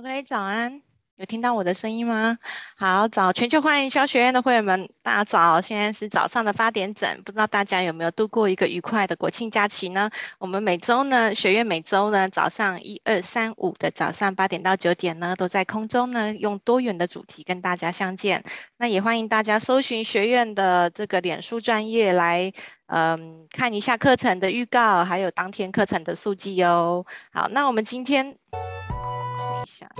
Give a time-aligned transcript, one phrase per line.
[0.00, 0.80] OK，早安，
[1.16, 2.38] 有听到我的声音吗？
[2.74, 10.10] 好，早，全球化营销学院的会员们，大家早，现在是早上的八点整，不知道大家有没有度过一个愉快的国庆假期呢？
[10.38, 18.42] 我们每周呢，学院每周呢，早上一二三五的早上八点到九点呢，都在空中呢，用多元的主题跟大家相见。
[18.78, 22.54] 那也欢迎大家搜寻学院的这个脸书专业来，
[22.86, 27.04] 嗯，看一下课程的预告，还有当天课程的速记哦。
[27.34, 28.38] 好，那我们今天。
[29.80, 29.90] 下，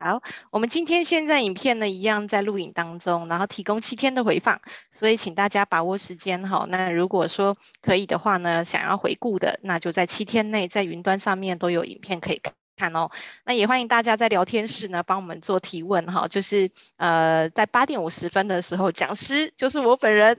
[0.00, 0.20] 好，
[0.50, 4.60] 我们今天现在影片呢一样在录影当中，然后提供七天的回放，
[4.90, 6.66] 所以请大家把握时间哈。
[6.68, 12.42] 那如果说可以的话呢，想要回顾的，那就在七天内在云端上面都有影片可以
[12.76, 13.10] 看哦。
[13.44, 20.36] 那也欢迎大家在聊天室呢帮我们做提问哈，就是呃在八点五十分的时候，讲师就是我本人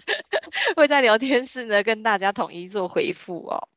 [0.76, 3.68] 会在聊天室呢跟大家统一做回复哦。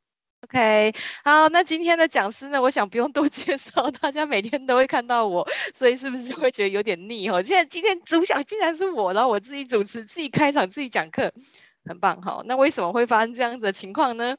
[0.44, 0.94] OK，
[1.24, 7.42] 好，那今天的讲师呢，我想不用多介绍， 大家每天都会看到我，所以是不是会觉得有点腻哦？
[7.44, 11.34] 现在今天主讲竟然是我，然后我自己主持、自己开场、自己讲课，
[11.86, 12.44] 很棒哈。
[12.46, 14.38] 那为什么会发生这样子的情况呢？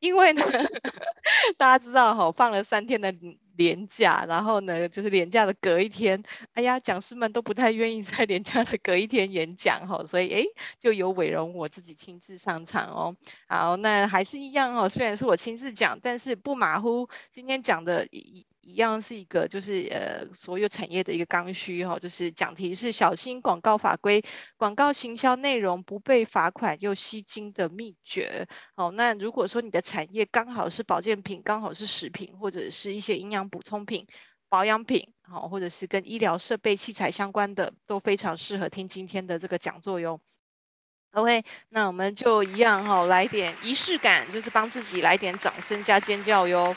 [0.00, 0.42] 因为呢，
[1.58, 3.14] 大家知道哈，放了三天的。
[3.56, 10.44] 廉价，然后呢，就是廉价的隔一天，哎呀，讲师们都不太愿意在廉价的隔一天演讲哈，所以哎，
[10.80, 13.16] 就由伟荣我自己亲自上场哦。
[13.46, 18.46] 好，那还是一样哦，虽然是我亲自讲，但是不马虎，今天讲的一。
[18.66, 24.24] 一样是一个，就是呃，所有产业的一个刚需哈，就是讲题是小心广告法规，
[24.56, 28.48] 广告行销内容不被罚款又吸睛的秘诀。
[28.74, 34.06] 好，那如果说你的产业刚好是保健品，刚好是食品，或者是一些营养补充品、
[34.48, 40.20] 保养品，好，或者是跟医疗设备器材相关的，都非常适合听今天的这个讲座哟。
[41.12, 46.74] OK，那我们就一样哈，来点仪式感，就是帮自己来点掌声加尖叫哟。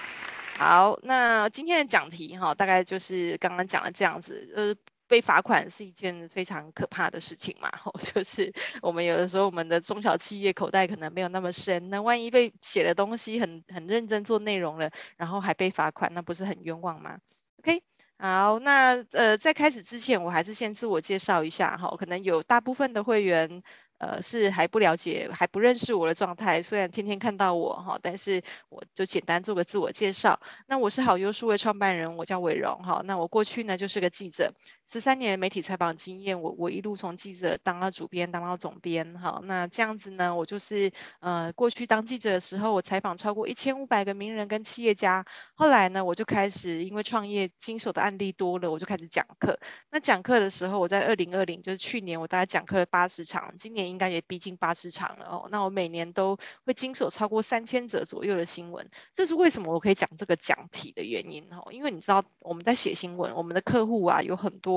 [0.58, 4.76] 好，那今天的讲题哈，大概就是刚刚讲的这样子，呃，
[5.08, 8.52] 被罚款是一件非常可怕的事情嘛， 吼，就是
[8.82, 17.20] 我们有的时候我们的中小企业口袋可能没有那么深，那万一被写的东西很很认真做内容了，然后还被罚款，那不是很冤枉吗
[17.60, 17.84] ？OK，
[18.18, 23.62] 好，那呃，在开始之前，我还是先自我介绍一下哈，可能有大部分的会员。
[23.98, 26.62] 呃，是还不了解，还不认识我的状态。
[26.62, 30.40] 虽然天天看到我哈，但是我就简单做个自我介绍。
[30.68, 33.02] 那我是好优数位创办人，我叫伟荣哈。
[33.06, 34.54] 那我过去呢就是个记者，
[34.92, 39.42] 十三年的媒体采访经验，我我一路从记者当到主编，当到总编哈。
[39.44, 45.26] 那这样子呢，我就是呃过去当记者的时候，我采访超过一千五百个名人跟企业家。
[45.56, 49.60] 后来呢，我就开始因为创业经手的案例多了，我就开始讲课。
[49.90, 53.88] 那讲课的时候，我在二零二零就是去年，我大概讲课了八十场，今年。
[53.88, 55.48] 应该也逼近八十场了哦。
[55.50, 61.70] 那我每年都会经手超过三千则左右的新闻，这是为什么我可以讲这个讲题的原因哦。
[61.72, 64.77] 因为你知道我们在写新闻，我们的客户啊有很多，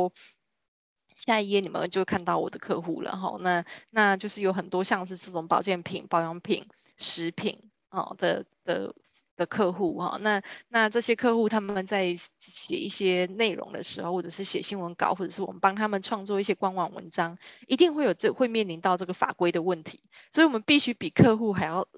[1.15, 3.37] 下一页你们就看到我的客户了哈。
[3.41, 6.67] 那那就是有很多像是这种保健品、保养品、
[6.97, 8.95] 食品啊的的。
[9.41, 21.89] 的客户哈，那那这些客户他们在写一些内容的时候，或者是写新闻稿，或者是我们帮他们创作一些官网文章，一定会有这会面临到这个法规的问题，所以我们必须比客户还要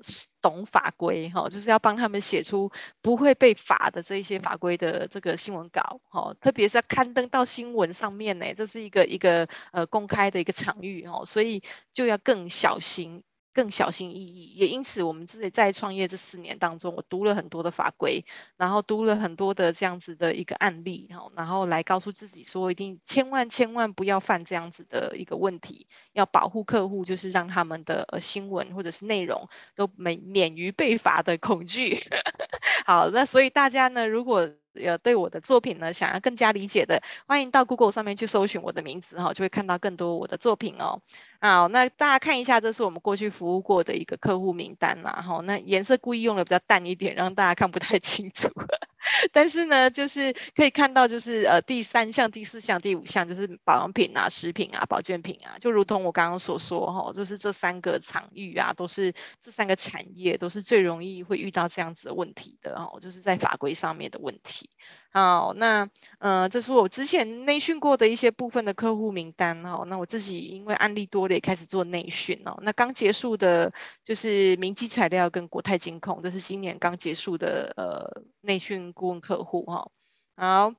[0.41, 2.71] 懂法规哈，就是要帮他们写出
[3.01, 13.25] 不会被罚的这一些法规的这个新闻稿哈，特别是要刊登到新闻上面呢，这是一个一个呃公开的一个场域哦，所以就要更小心。
[13.53, 18.25] 更小心翼翼，也因此，我们自己在创业这四年当中，我读了很多的法规，
[18.57, 32.01] 然后读了很多的这样子的一个案例，哈然后来告诉自己说，一定千万千万不要犯这样子的一个问题，要保护客户，就是让他们的呃新闻或者是内容都免免于被罚的恐惧。
[32.87, 41.03] 好，那所以大家呢，如果有对我的作品呢，想要更加理解的，欢迎到 Google 上面去搜寻我的名字哈，就会看到更多我的作品哦。
[41.45, 45.11] 好，那大家看一下，这是我们过去服务过的一个客户名单啦。
[45.27, 48.49] 哈，那颜色故意用的比较淡一点，让大家看不太清楚。
[49.33, 64.71] 但是呢，就是可以看到，就是呃第三项、第四项、第五项，就是保养品啊、食品啊、保健品啊，就如同我刚刚所说哈，就是这三个场域啊，都是这三个产业都是最容易会遇到这样子的问题的哦，就是在法规上面的问题。
[65.15, 69.85] 好，那呃，这是我之前内训过的一些部分的客户名单哦。
[69.87, 72.59] 那我自己因为案例多了，也开始做内训哦。
[72.63, 73.75] 那刚结束的
[74.05, 79.91] 就是明基材料跟国泰金控，这是今年刚结束的呃内训顾问客户哈。
[80.35, 80.73] 好，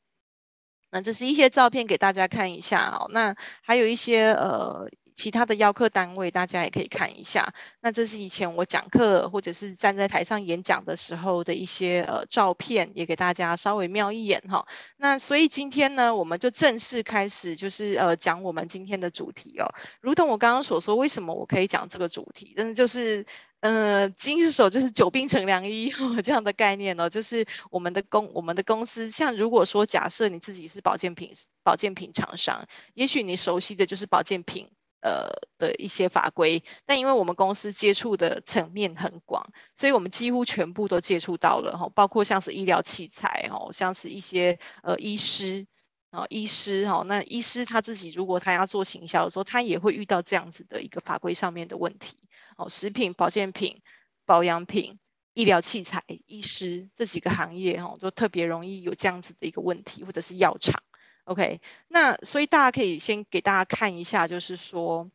[0.89, 3.05] 那这是一些照片给大家看一下哦。
[3.11, 7.53] 那还有一些呃其他的邀客单位，大家也可以看一下。
[7.81, 14.67] 那这是以前我讲课或者是站在台上演讲的时候的一些呃照片，也给大家稍微瞄一眼哈。
[14.97, 19.73] 那所以今天呢，我们就正式开始，就是呃讲我们今天的主题哦。
[20.01, 22.53] 如同我刚刚所说，为什么我可以讲这个主题？
[22.55, 23.25] 但是就是。
[23.63, 25.89] 呃，金手就是久病成良医
[26.21, 31.33] 这样的概念哦，就是我们的公我们的公司，像如果说假设你自己是保健品
[31.63, 34.69] 保健品厂商，也许你熟悉的就是保健品
[35.03, 35.29] 呃
[35.59, 45.67] 的一些法规，但因为我们公司接触的层面很广，所以我们几乎全部都接触到了哈，包括像是医疗器材哦，像是一些呃医师。
[46.15, 52.17] 哦，医师哈，那医师他自己如果他要做行销的时候，他也会遇到这样子的一个法规上面的问题。
[52.55, 53.81] 哦，食品、保健品、
[54.23, 54.99] 保养品、
[55.33, 60.83] 医疗器材、医师这几个行业哦，都特别容易有这样子的一个问题，或者是药厂。
[61.25, 65.09] OK，那所以大家可以先给大家看一下，就是说，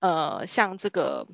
[0.00, 1.26] 呃，像这个。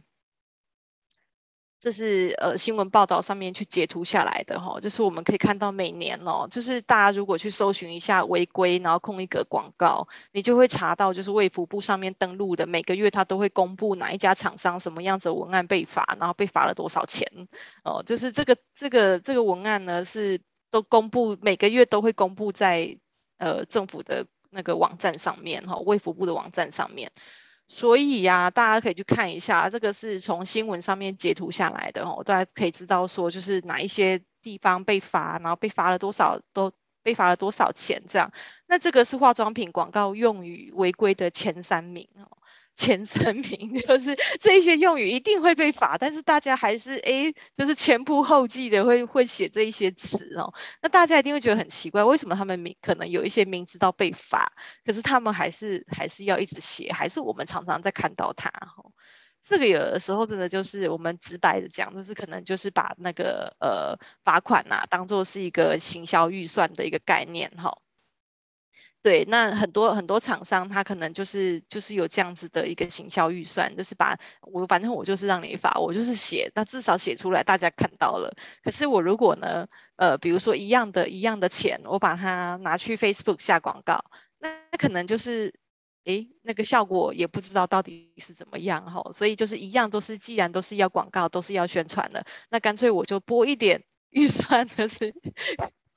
[1.80, 17.30] 这是呃新闻报道上面去截图下来的哈，就是我们可以看到每年哦，就是大家如果去搜寻一下违规，然后空一格广告，你就会查到就是卫福部上面登录的，每个月他都会公布哪一家厂商什么样子的文案被罚，然后被罚了多少钱
[17.84, 20.40] 哦，就是这个这个这个文案呢是
[20.72, 22.98] 都公布，每个月都会公布在
[23.38, 27.10] 呃政府的那个网站上面哈，卫福部的网站上面。
[27.70, 38.32] 所以呀、大家可以去看一下，这个是从新闻上面截图下来的哦，大家可以知道说，就是哪一些地方被罚，然后被罚了多少，都被罚了多少钱这样。
[38.66, 42.38] 那这个是化妆品广告用语违规的前三名哦。
[42.78, 50.54] 前三名 就是这一些用语一定会被罚，但是大家还是哎，就是前仆后继的会会写这一些词哦。
[50.80, 54.52] 那大家一定会觉得很奇怪，为什么他们明可能有一些明知道被罚，
[54.86, 58.92] 可是他们还是还是要一直写，还是我们常常在看到它哦。
[59.42, 67.78] 这个有的时候真的就是我们直白的讲，就是可能就是把那个呃罚款呐、啊、当做是一个行销预算的一个概念哈。
[69.00, 78.34] 对，那很多很多厂商他可能就是就是有这样子的一个行销预算，就是把我反正我就是让你发，我就是写，那至少写出来大家看到了。
[78.62, 84.04] 可是我如果呢，呃，比如说一样的一样的钱，我把它拿去 Facebook 下广告，
[84.40, 85.54] 那可能就是，
[86.04, 89.12] 诶，那个效果也不知道到底是怎么样哈。
[89.12, 95.14] 所以就是一样都是，既然都是要广告，都是要宣传的，那干脆我就拨一点 预算，就是。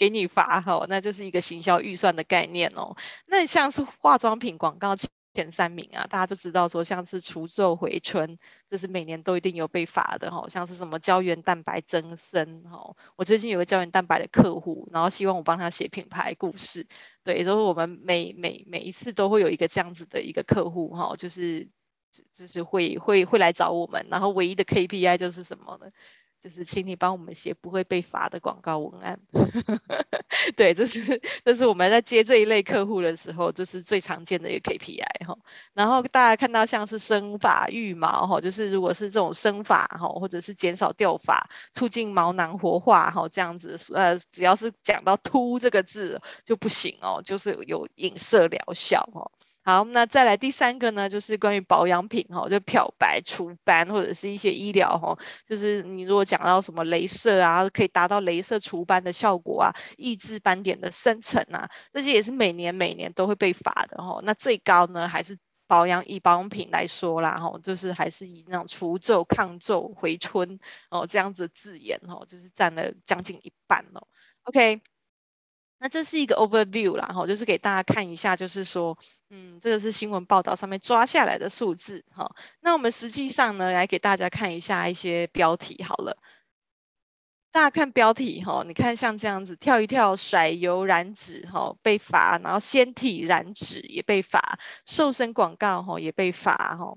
[0.01, 2.95] 给你发哈，那就是一个行销预算的概念哦。
[3.27, 4.95] 那像是化妆品广告
[5.35, 10.49] 前三名啊，大家就知道说，像是除皱回春，这是每年都一定有被罚的哈。
[10.49, 16.87] 像是什么胶原蛋白增生哈，我最近有个胶原蛋白的客户，然后希望我帮他写品牌故事，
[17.23, 21.69] 对，也就是我们每每每一次都会有一个这样子的一个客户哈，就是
[22.33, 25.91] 就是会会会来找我们，然后唯一的 KPI 就是什么呢？
[26.41, 29.19] 就是请你帮我们写不会被罚的广告文案，
[30.57, 35.37] 对，这是这是我们在接这一类客户的时候，这是最常见的一个 KPI 哈。
[35.73, 49.31] 然后大家看到像是生发育毛哈，就是如果是这种生发哈，或者是减少掉发、促进毛囊活化哈，这样子，呃，只要是讲到秃这个字就不行哦，就是有影射疗效哦。
[49.63, 55.15] 好，那再来第三个呢，就是关于保养品哈，就漂白、除斑或者是一些医疗哈，
[55.47, 64.19] 就是你如果讲到什么镭射啊，可以达到镭射除斑的效果啊，抑制斑点的生成啊，这些也是每年每年都会被罚的哈。
[64.23, 65.37] 那最高呢，还是
[65.67, 74.07] 保养以保养品来说啦哈，就是还是以那种除皱、抗皱、回春哦这样子的字眼哈，就是占了将近一半哦。
[74.43, 74.81] OK。
[75.83, 78.99] 那这是一个 overview 啦，哈，就是给大家看一下，就是说，
[79.31, 82.35] 嗯，这个是新闻报道上面抓下来的数字，哈。
[82.59, 86.19] 那我们实际上呢，来给大家看一下一些标题好了。
[87.51, 96.93] 大家看标题，哈，你看像这样子，跳一跳甩油燃脂，哈，被罚，然后纤体燃脂也被罚，瘦身广告，哈，也被罚，哈。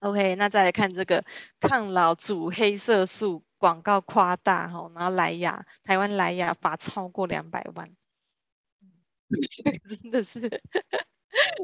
[0.00, 1.24] OK，那再来看这个
[1.60, 3.44] 抗老组黑色素。
[3.58, 7.90] 广告夸大哈，然后莱雅，台湾莱雅罚超过两百万，
[10.02, 10.62] 真的是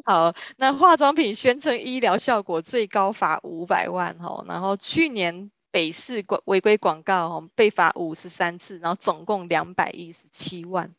[0.05, 0.35] 好。
[0.59, 10.95] 那化妆品宣称医疗效果最高罚五百万哈，然后去年北市广违规广告哈被罚五十三次，然后总共两百一十七万。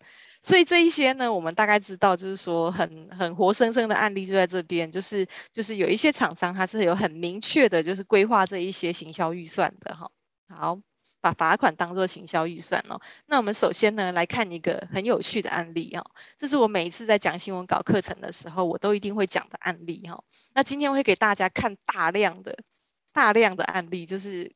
[0.48, 10.10] 所以这一些呢，我们大概知道，就是说很很活生生的案例就在这边，就是就是有一些厂商它是有很明确的，就是规划这一些行销预算的哈。
[10.48, 10.80] 好。
[11.20, 13.01] 把罚款当做行销预算哦。
[13.25, 16.06] 那我们首先呢来看一个很有趣的案例哦，
[16.38, 20.24] 这是我每一次在讲新闻稿课程的时候，我都一定会讲的案例哈。
[20.54, 22.60] 那今天会给大家看大量的
[23.12, 24.54] 大量的案例，就是。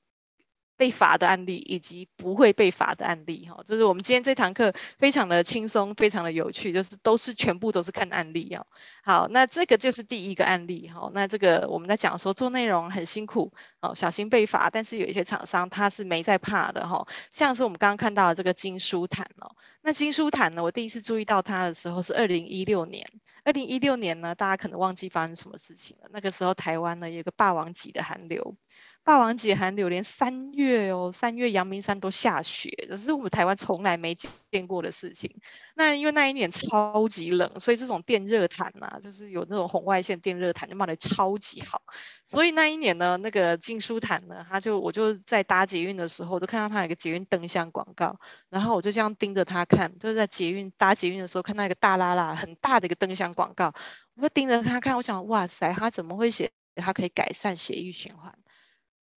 [0.81, 8.65] 被罚的案例以及不会被罚的案例，哈，就是我们今天这堂课非常的轻松，非常的有趣，就是都是全部都是看案例哦。
[9.03, 23.07] 好，那这个就是第一个案例，哈，那这个我们在讲说做内容很辛苦，哦，小心被罚，但是有一些厂商他是没在怕的，哈，像是我们刚刚看到的这个金书坦哦，那金书坦呢，我第一次注意到它的时候是二零一六年，
[23.43, 28.55] 二零一六年呢，大家可能忘记发生什么事情了，那个时候台湾呢有个霸王级的寒流。
[29.03, 35.39] 霸王级寒流，连三月哦，三月阳明山都下雪，这是我们台湾从来没见过的事情。
[35.74, 41.81] 那因为那一年超级冷，所以这种电热毯呐、就是有那种红外线电热毯，就卖得超级好。
[42.25, 53.74] 所以那一年呢，那个静舒毯呢，他就我就在搭捷运的时候，我就看到他有一个捷运灯箱广告，然后我就这样盯着他看，就是在捷运搭捷运的时候看到一个大拉拉很大的一个灯箱广告，
[54.13, 58.38] 我就盯着他看，我想哇塞，他怎么会写他可以改善血液循环？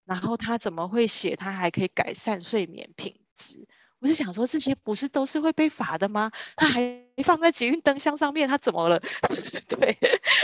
[0.04, 1.36] 然后他怎么会写？
[1.36, 3.66] 他还可以改善睡眠品质。
[4.00, 6.30] 我就想说，这些不是都是会被罚的吗？
[6.56, 9.00] 他还放在捷运灯箱上面，他怎么了？
[9.66, 9.96] 对。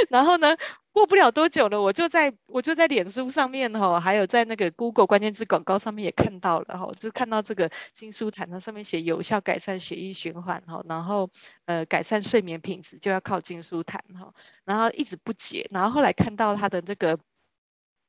[0.09, 0.57] 然后呢，
[0.93, 11.29] 过不了多久了，我就在我就在脸书上面哈，还有在那个 Google 关键字广告上面也看到了哈，就看到这个金书毯，它上面写有效改善血液循环哈，然后
[11.67, 14.33] 呃改善睡眠品质就要靠金书毯哈，
[14.65, 17.19] 然后一直不解，然后后来看到他的这个。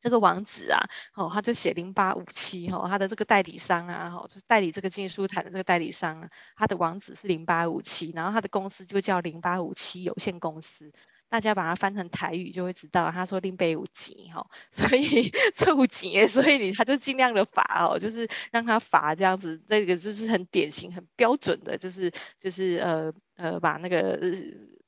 [0.02, 0.80] 这个网址啊，
[1.14, 10.92] 哦，他就写零八五七，哈，他的这个代理商啊，哈，就是代理这个金书毯的这个代理商啊，他的网址是零八五七，然后他的公司就叫零八五七有限公司，
[11.30, 24.20] 大家把它翻成台语就会知道，他说零八五七，哈， 所以这五级，所以你他就尽量的罚哦，就是让他罚这样子，那个就是很典型、很标准的，就是就是呃呃把那个。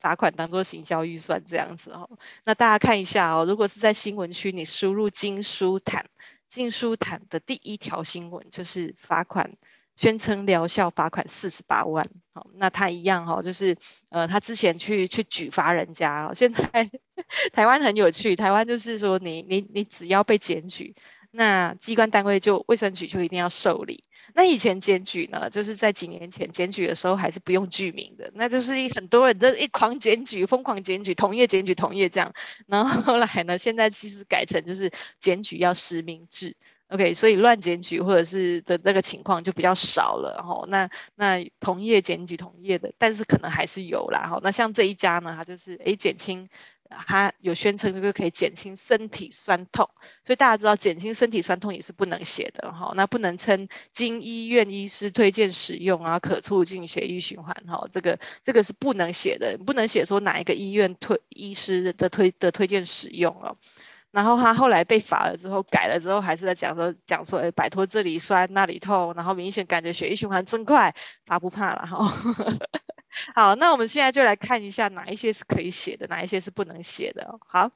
[0.04, 6.08] 罚款当做行销预算这样子哦，那大家看一下哦，如果是在新闻区，你输入金书毯，
[6.50, 9.56] 金书毯的第一条新闻就是罚款，
[9.96, 13.78] 宣称疗效罚款四十八万，好，那他一样哈，就是
[14.10, 16.92] 呃，他之前去去举发人家，现在
[17.54, 20.98] 台湾很有趣，台湾就是说你你你只要被检举，
[21.32, 24.04] 那机关单位就卫生局就一定要受理。
[24.34, 32.34] 那以前检举呢，就是在几年前检举的时候还是不用具名的，那就是一很多人都一狂检举，疯狂检举，同业检举同业这样。
[32.68, 36.56] 然后后来呢，现在其实改成就是检举要实名制
[36.88, 40.44] ，OK，所以乱检举或者是的那个情况就比较少了。
[40.44, 44.28] 吼，那那同业检举同业的，但是可能还是有啦。
[44.30, 46.50] 吼，那像这一家呢，它就是诶减轻。
[47.08, 49.90] 它有宣称这个可以减轻身体酸痛，
[50.24, 52.94] 所以大家知道减轻身体酸痛也是不能写的哈。
[52.96, 57.88] 那不能称经医院医师推荐使用啊，可促进血液循环哈。
[57.92, 63.58] 这个这个是不能写的，不能写说哪一个医院推医师的推的推荐使用哦。
[64.12, 70.94] 然后他后来被罚了之后改了之后，还是在讲说讲说，哎，摆脱这里酸那里痛，然后明显感觉血液循环真快，
[71.26, 72.14] 罚不怕了哈。
[73.36, 77.40] 好，那我们现在就来看一下哪一些是可以写的，哪一些是不能写的。
[77.48, 77.72] 好，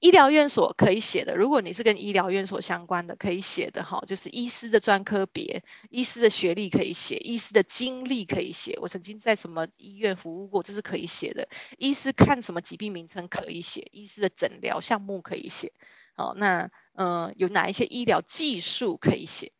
[0.00, 8.78] 医疗院所可以写的，如果你是跟医疗院所相关的，可以写的哈，就是医师的专科别、医师的学历可以写，医师的经历可以写。
[8.80, 11.48] 我曾经在什么医院服务过，这是可以写的。
[11.76, 15.72] 医师看什么疾病名称可以写，医师的诊疗项目可以写。
[16.14, 19.52] 好，那嗯、有哪一些医疗技术可以写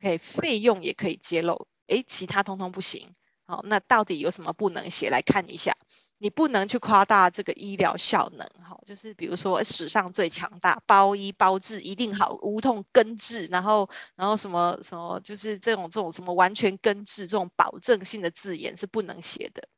[0.00, 1.66] ？OK，费用也可以揭露。
[1.86, 3.14] 诶，其他通通不行。
[3.46, 5.10] 好，那到底有什么不能写？
[5.10, 5.76] 来看一下，
[6.16, 19.68] 你不能去夸大这个医疗效能，哈，就是比如说史上最强大，包医包治一定好，无痛根治，然后然后什么什么，就是这种这种什么完全根治这种保证性的字眼是不能写的。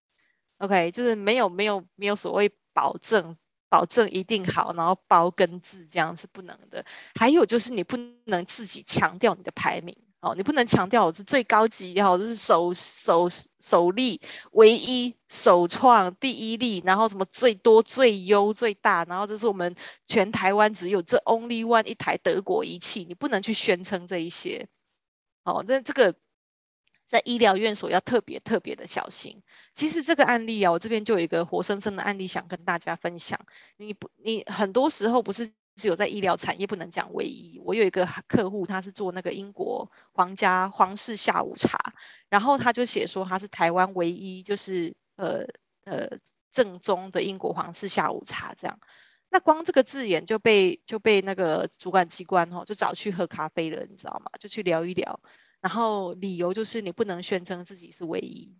[0.58, 3.36] OK，就是没有没有没有所谓保证
[3.68, 6.86] 保证一定好，然后包根治这样是不能的。
[7.16, 9.96] 还有就是你不能自己强调你的排名。
[10.20, 13.28] 哦，你不能强调我是最高级，哈，这是首首
[13.60, 14.20] 首例、
[14.50, 24.68] 唯一、首创、第一例，然后什么最多、最优、最大，然后这是我们全台湾只有这 only one 一台德国仪器，你不能去宣称这一些。
[25.44, 26.16] 哦，这这个
[27.06, 29.42] 在医疗院所要特别特别的小心。
[29.74, 33.46] 其实这个案例啊，我这边就有一个活生生的案例想跟大家分享。
[33.76, 35.52] 你不，你很多时候不是。
[35.76, 37.60] 只有在医疗产业不能讲唯一。
[37.62, 41.78] 我有一个客户，他是做那个英国皇家皇室下午茶，
[42.28, 45.46] 然后他就写说他是台湾唯一，就是呃
[45.84, 46.18] 呃
[46.50, 48.80] 正宗的英国皇室下午茶这样。
[49.28, 54.30] 那光这个字眼就被就被那个主管机关哈、就找去喝咖啡了，你知道吗？
[54.38, 55.20] 就去聊一聊，
[55.60, 58.56] 然后理由就是你不能宣称自己是唯一。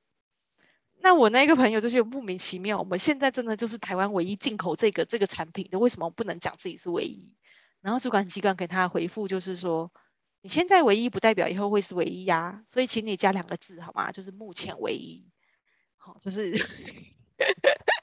[1.06, 7.36] 那我那个朋友就是莫名其妙，我们现在真的就是台湾唯一进口这个这个产品的，为什么不能讲自己是唯一？
[7.80, 9.92] 然后主管机关给他的回复就是说，
[10.42, 14.10] 你现在唯一不代表以后会是唯一呀、啊，所以请你加两个字好吗？
[14.10, 15.30] 就是目前唯一，
[15.96, 16.56] 好，就是。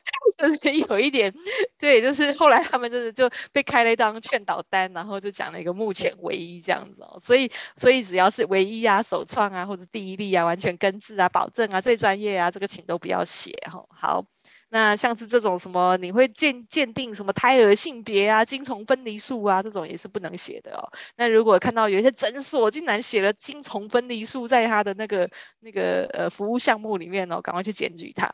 [0.51, 1.33] 就是有一点，
[1.79, 13.85] 对，就是后来他们真的就被开了一张劝导单，然后就讲了一个目前唯一这样子哦，所以所以只要是唯一啊、首创啊或者第一例啊、完全根治啊、保证啊、最专业啊，这个请都不要写哈。
[13.89, 14.25] 好，
[14.69, 20.91] 那像是这种什么你会鉴鉴定什么胎儿性别啊、精虫分离术啊，这种也是不能写的哦。
[21.15, 28.31] 那如果看到有一些诊所竟然写了精虫分离术在他的那个那个呃服务项目里面哦，赶快去检举他。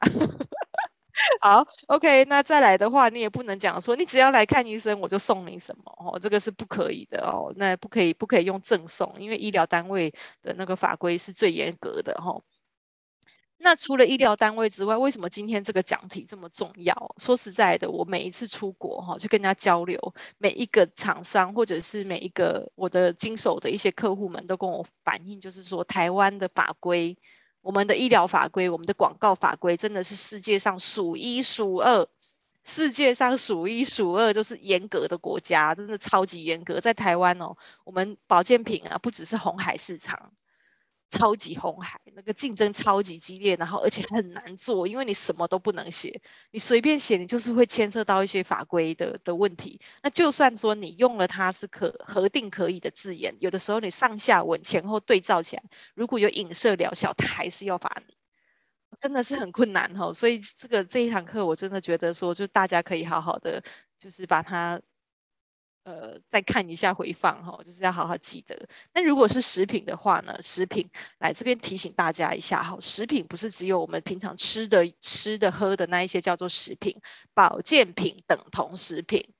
[1.42, 12.44] 好，OK，那再来的话，你也不能讲说你只要来看医生，我就送你什么哦，这个是不可以的哦，那不可以，不可以用赠送，因为医疗单位的那个法规是最严格的哈、哦。
[13.58, 17.14] 那除了医疗单位之外，为什么今天这个讲题这么重要？
[17.18, 27.18] 说实在的，我每一次出国哈、哦，去跟人家交流，每一个厂商或者是每一个我的经手的一些客户们都跟我反映，就是说台湾的法规。
[27.62, 32.08] 我们的医疗法规，我们的广告法规，真的是世界上数一数二，
[32.63, 36.80] 世界上数一数二就是严格的国家，真的超级严格。
[36.80, 40.32] 在台湾哦，我们保健品啊，不只是红海市场。
[41.10, 49.82] 超级红海，那个竞争超级激烈，然后而且很难做，因为你什么都不能写，你随便写，你就是会牵涉到一些法规的的问题。
[50.04, 55.63] 那就算说你用了它是可核定可以的字眼，有的时候你上下文前后对照起来，
[55.96, 58.16] 如果有影射疗效，它还是要罚你，
[59.00, 60.13] 真的是很困难哈。
[60.13, 63.63] 所以这个这一堂课，我真的觉得说，就大家可以好好的，
[63.98, 64.82] 就是把它。
[65.89, 68.69] 呃，再看一下回放哈，就是要好好记得。
[68.93, 70.39] 那如果是食品的话呢？
[70.43, 77.01] 食品来这边提醒大家一下哈，食品不是只有我们平常吃的、吃的、喝的那一些叫做食品，
[77.34, 79.34] 保健品等同食品。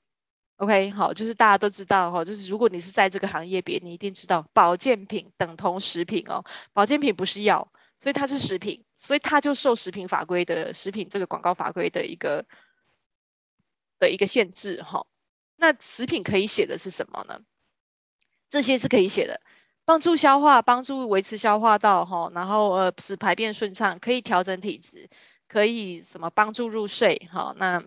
[0.56, 6.44] OK，好，就是大家都知道哈，就是如果你是在这个行业别，你一定知道保健品等同食品哦。
[6.74, 12.48] 保健品不是药，所以它是食品，所以它就受食品法规的食品这个广告法规的一个
[14.00, 15.06] 的一个限制哈。
[15.60, 17.42] 那食品可以写的是什么呢？
[18.50, 19.42] 这些是可以写的，
[19.86, 25.10] 帮助消化，帮助维持消化道，哈，然后呃使排便顺畅，可以调整体质，
[25.48, 27.84] 可以什么帮助入睡，哈，那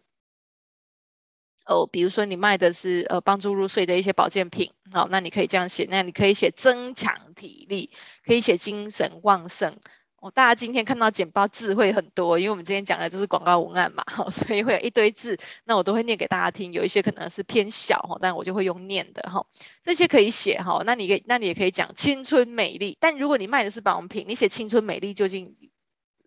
[1.65, 7.91] 哦，比如说你卖的是呃帮助入睡的一些保健品，好，那你可以这样写，那你可以写增强体力，
[8.25, 9.81] 可以写精神旺盛。
[10.23, 16.73] 哦，大家今天看到简报字会很多，因为我们今天讲的就是广告文案嘛， 所以会有一堆字，那我都会念给大家听。
[16.73, 19.45] 有一些可能是偏小哈，但我就会用念的哈。
[19.83, 22.97] 这些可以写哈，那你可以，那你也可以讲青春美丽。
[23.01, 25.57] 但如果你卖的是保养品，你写青春美丽，究竟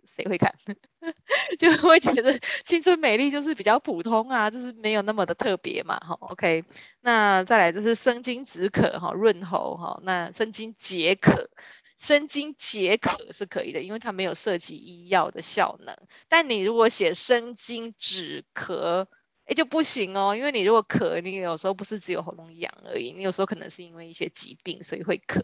[0.03, 0.53] 谁会看？
[1.57, 6.17] 就会觉得青春美丽就是比较普通啊，就是没有那么的特别嘛哈。
[6.19, 6.65] OK，
[6.99, 11.49] 那再来就是生津止渴哈，润喉哈，那生津解渴。
[11.97, 15.95] 生津解渴是可以的，因为它没有涉及医药的效能。
[16.27, 19.07] 但你如果写生津止咳，
[19.45, 25.41] 哎，就不行哦，因为你如果咳，你有时候不是只有喉咙痒而已，你有时候可能是因为一些疾病，所以会咳。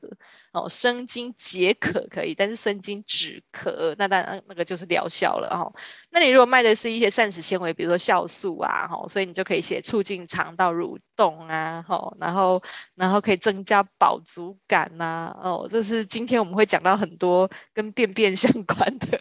[0.53, 5.73] 哦，生津解渴可以，但是生津止咳，那当然那个就是疗效了哦。
[6.09, 12.63] 那你如果卖的是一些膳食纤维，比如说酵素啊，哈，所以你就可以写促进肠道蠕动啊，哈，然后
[12.95, 19.19] 然后可以增加饱足感呐，哦，这是今天我们会讲到很多跟便便相关的。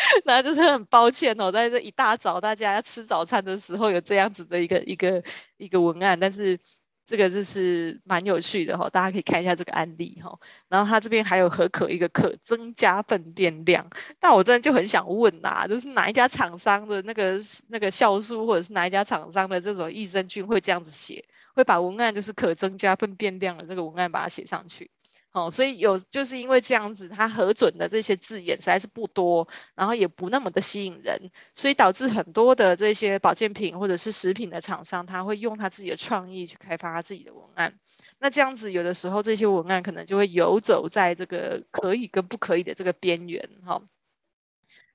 [0.24, 5.22] 那就是很抱歉哦，在这一大早大家吃早餐的时候有这样子的一个一个
[5.56, 6.58] 一个文案，但是
[7.06, 10.38] 这个就是蛮有趣的哈，大家可以看一下这个案例哈。
[10.68, 24.90] 然后他这边还有何可一个可增加粪便量，但我真的就很想问呐，就是哪一家厂商的那个那个酵素，或者是哪一家厂商的这种益生菌会这样子写，会把文案就是可增加粪便量的这个文案把它写上去。
[25.32, 37.78] 哦，所以有就是因为这样子，它核准的这些字眼实在是不多，然后也不那么的吸引人，所以导致很多的这些保健品或者是食品的厂商，他会用他自己的创意去开发他自己的文案。
[38.18, 43.80] 那这样子有的时候这些文案可能就会游走在这个可以跟不可以的这个边缘，哈。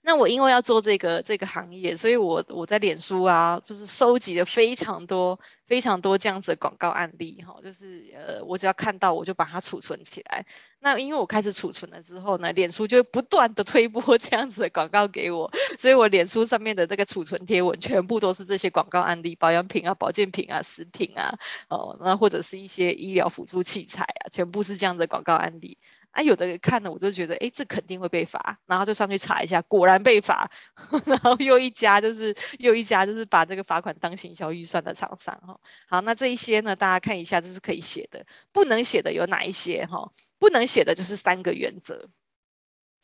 [0.08, 10.46] 那我因为要做这个这个行业，所以我我在脸书啊，就是收集了非常多非常多这样子的广告案例哈，就是呃，我只要看到我就把它储存起来。
[10.80, 25.80] 那因为我开始储存了之后呢，脸书就会不断的推播这样子的广告给我，所以我脸书上面的这个储存贴文全部都是这些广告案例，保养品啊、保健品啊、食品啊，哦，那或者是一些医疗辅助器材啊，全部是这样的广告案例。
[26.16, 30.50] 啊，有的人看了我就觉得，哎，这肯定会被罚，然后就上去查一下，果然被罚，
[31.06, 35.60] 然后又一家就是又一家就是把这个罚款当行销预算的厂商哈。
[35.90, 40.14] 好，那这一些呢，大家看一下，这是可以写的，不能写的有哪一些哈？
[40.40, 42.08] 不能写的就是三个原则，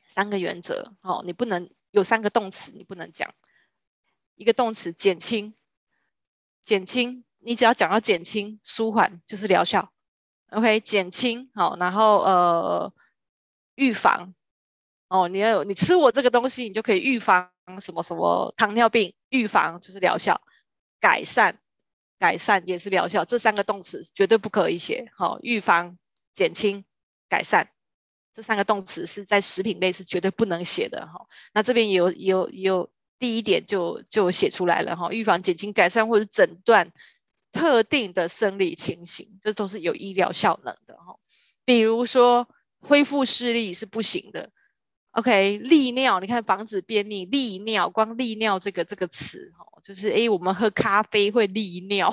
[0.07, 3.33] 三个原则，哦，你不能有三个动词，你不能讲
[4.35, 5.53] 一个动词减轻，
[6.63, 9.91] 减轻，你只要讲到减轻、舒缓就是疗效
[10.49, 12.93] ，OK，减轻好，然后呃。
[13.75, 14.33] 预防
[15.07, 19.13] 哦，你要有你吃我这个东西，你就可以预防什么什么糖尿病。
[19.27, 20.41] 预防就是疗效，
[21.01, 21.59] 改善
[22.17, 23.25] 改善也是疗效。
[23.25, 25.11] 这三个动词绝对不可以写。
[25.15, 25.97] 好、哦，预防、
[26.33, 26.85] 减轻、
[27.27, 27.69] 改善
[28.33, 31.07] 这三个动词是在食品类是绝对不能写的。
[31.07, 34.95] 哈、哦，那这边也有也有有第一点就就写出来了。
[34.95, 36.93] 哈、哦，预防、减轻、改善或者诊断
[37.51, 40.95] 特定的生理情形，这都是有医疗效能的。
[40.95, 41.19] 哈、哦，
[41.65, 42.47] 比如说。
[42.81, 44.49] 恢复视力是不行的
[45.11, 45.57] ，OK？
[45.57, 52.11] 利尿，你看防止便秘，利尿，光利尿这个这个词，哦，就是哎，我们喝咖啡会利尿，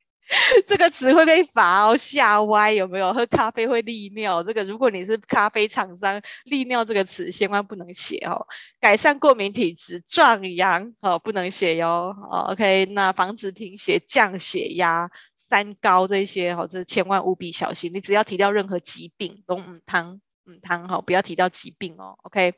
[0.66, 3.12] 这个词会被罚哦，吓歪有没有？
[3.12, 8.46] 喝咖啡会利尿，这个如果你是咖啡厂商，利尿这个词千万不能写哦。
[8.80, 12.14] 改善过敏体质，壮阳哦，不能写哟
[12.50, 12.86] ，，OK？
[12.86, 15.10] 那防止贫血，降血压。
[15.48, 17.92] 三高这些哈，这千万务必小心。
[17.92, 22.18] 你只要提到任何疾病，都唔汤唔汤哈，不要提到疾病哦。
[22.22, 22.54] OK，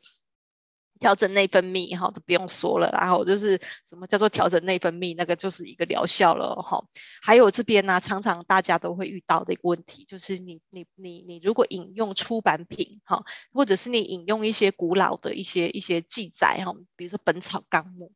[0.99, 2.89] 调整内分泌哈，都不用说了。
[2.91, 6.83] 然后就是什么叫做调整内分泌，那个就是一个疗效了哈。
[7.21, 13.23] 还有这边呢、常常大家都会遇到的一个问题，就是你你你你如果引用出版品哈，
[13.53, 18.11] 或者是你引用一些古老的一些一些记载哈，比如说《本草纲目》。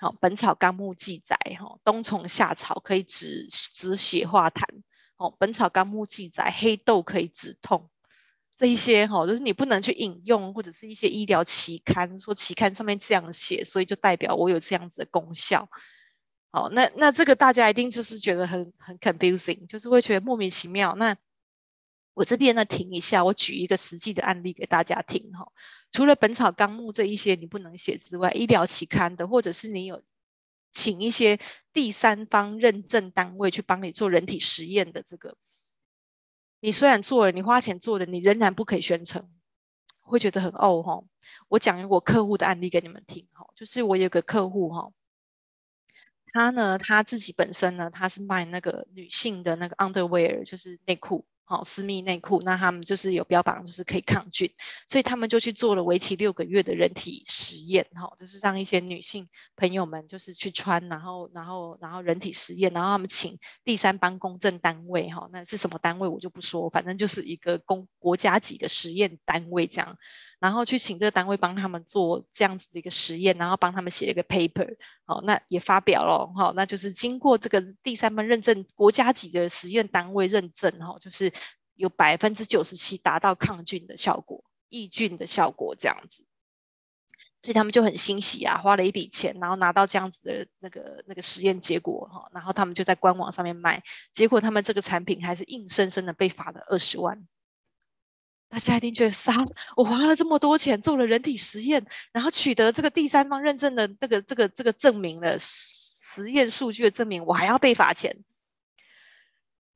[0.00, 4.62] 好，《本草纲目》记载，哈，冬虫夏草可以止止血化痰。
[5.18, 7.90] 哦，《本草纲目》记载，黑豆可以止痛。
[8.56, 15.68] 这一些，哈，就是你不能去引用，或者是一些医疗期刊，说期刊上面这样写，所以就代表我有这样子的功效。
[16.50, 20.94] 好，那那这个大家一定就是觉得很很 confusing，就是会觉得莫名其妙。
[20.96, 21.14] 那
[22.20, 25.52] 我这边呢，停一下，我举一个实际的案例给大家听哈。
[25.90, 30.02] 除了《本草纲目》这一些你不能写之外，医疗期刊的，或者是你有
[30.70, 31.40] 请一些
[31.72, 35.38] 第三方认证单位去帮你做人体实验的这个，
[36.60, 39.30] 你虽然做了，你花钱做了，你仍然不可以宣称，
[40.00, 41.02] 会觉得很哦哈。
[41.48, 44.92] 我讲一个我客户的案例给你们听哈，就是我有个客户哈，
[46.26, 51.24] 他呢他自己本身呢他是卖那个女性的那个 underwear，就是内裤。
[51.50, 54.52] 好，私密内裤，那他们就是有标榜，就是可以抗菌，
[54.86, 69.98] 所以他们就去做了为期六个月的人体实验，哈，就是让一些女性朋友们就是去穿，然后，然后，然后人体实验，然后他们请第三方公证单位，哈，那是什么单位我就不说，反正就是一个公国家级的实验单位这样。
[70.40, 81.30] 然后去请这个单位帮他们做这样子的一个实验，然后帮他们写一个 paper，好，那也发表了，好，那就是经过这个第三方认证，国家级的实验单位认证，哈，就是
[81.74, 86.24] 有百分之九十七达到抗菌的效果、抑菌的效果这样子，
[87.42, 97.28] 所以他们就很欣喜啊，花了一笔钱，然后拿到这样子的那个那个实验结果，哈，然后他们就在官网上面卖，结果他们这个产品还是硬生生的被罚了二十万。
[98.50, 99.32] 大家一定觉得杀
[99.76, 108.24] 我花了这么多钱做了人体实验，然后取得这个第三方认证的这个这个这个证明了实验数据的证明，我还要被罚钱。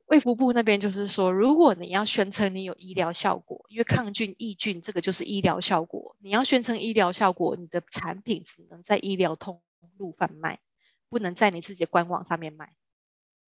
[0.06, 9.62] 卫福部那边就是说，如果你要宣称你有医疗效果，因为抗菌抑菌这个就是医疗效果，你要宣称医疗效果，你的产品只能在医疗通
[9.96, 10.58] 路贩卖，
[11.08, 12.74] 不能在你自己的官网上面卖。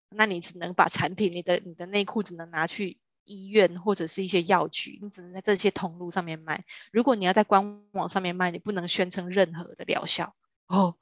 [0.09, 2.99] 那你只能把产品，你的你的内裤只能拿去。
[3.27, 6.65] 医院或者是一些药局，你只能在这些通路上面卖。
[6.91, 10.35] 如果你要在官网上面卖，你不能宣称任何的疗效
[10.67, 10.95] 哦。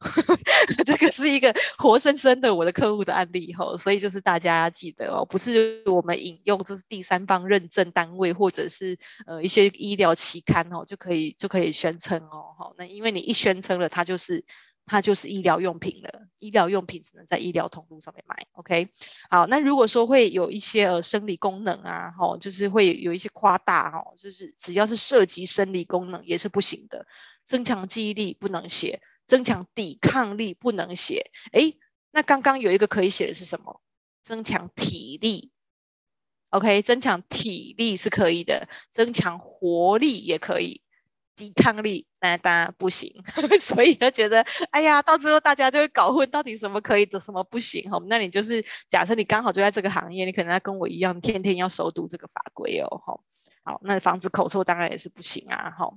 [0.86, 12.74] 这个是一个活生生的我的客户的案例哈，所以就是大家要记得哦，不是我们引用就是第三方认证单位或者是呃一些医疗期刊哦就可以就可以宣称哦。
[12.78, 14.44] 那因为你一宣称了，它就是。
[14.86, 18.46] 它就是医疗用品了，医疗用品只能在医疗通路上面买。
[18.52, 18.88] OK，
[19.30, 27.06] 好，那如果说会有一些呃生理功能啊，吼，就是会有一些夸大哈，就是只要是涉及生理功能也是不行的。
[27.44, 31.30] 增强记忆力不能写，增强抵抗力不能写。
[31.52, 31.78] 诶，
[32.10, 33.80] 那刚刚有一个可以写的是什么？
[34.22, 35.50] 增强体力。
[36.50, 40.82] OK，增强体力是可以的，增强活力也可以，
[41.36, 43.12] 抵抗力那当然不行。
[43.60, 47.90] 所以就觉得，哎呀，到最后大家就会搞混，到底什么可以的，什么不行。
[47.90, 52.88] 哈，那你就是假设你刚好就在这个行业，你可能要跟我一样，天天要熟读这个法规哦。
[53.04, 53.20] 哈，
[53.64, 55.70] 好，那防止口臭当然也是不行啊。
[55.70, 55.92] 哈。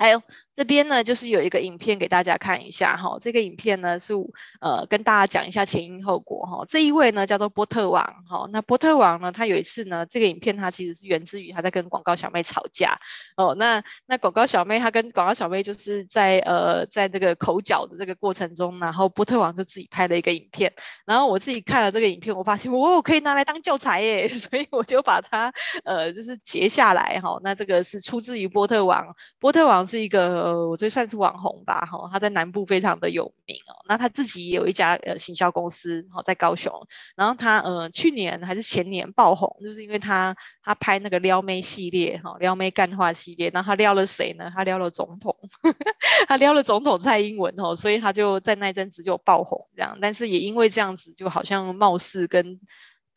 [0.00, 0.22] 还有
[0.56, 3.18] 这边呢，就是有一个影片给大家看一下哈。
[3.20, 4.14] 这个影片呢是
[4.58, 6.64] 呃跟大家讲一下前因后果哈。
[6.66, 8.48] 这一位呢叫做波特王哈。
[8.50, 12.98] 那波特王呢，他有一次呢，这个影片他其实是源自于他在跟广告小妹吵架
[13.36, 13.54] 哦。
[13.58, 20.72] 那那广告小妹他跟广告小妹就是在呃在这个口角的这个过程中，然后波特王就自己拍了一个影片。
[21.04, 25.52] 然后我自己看了这个影片，我发现哦可以拿来当教材耶， 所以我就把它
[25.84, 27.38] 呃就是截下来哈。
[27.42, 29.89] 那这个是出自于波特王，波特王。
[29.90, 33.74] 是一个，我觉得算是网红吧，哈，他在南部非常的有名哦。
[33.88, 36.72] 那他自己也有一家呃行销公司，哈，在高雄。
[37.16, 43.50] 然后他呃去年还是前年爆红，就是因为他他拍那个撩妹系列，哈，撩妹干话系列。
[43.52, 44.52] 然后他撩了谁呢？
[44.54, 45.36] 他撩了总统，
[46.28, 49.98] 他撩了总统蔡英文，哦，所以他就在那阵子就爆红这样。
[50.00, 52.60] 但是也因为这样子，就好像貌似跟。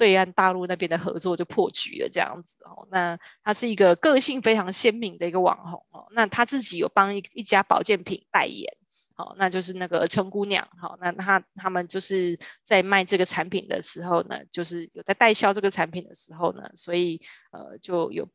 [0.04, 2.86] 对岸大陆那边的合作就破局了，这样子哦。
[2.92, 6.08] 那他是一个个性非常鲜明的一个网红哦。
[6.12, 8.76] 那他自己有帮一一家保健品代言，
[9.16, 17.22] 好，那就是那个陈姑娘，好，那他他们就是在卖这个产品的时候呢，就是有在代销这个产品的时候呢，所以
[17.54, 18.28] 呃就有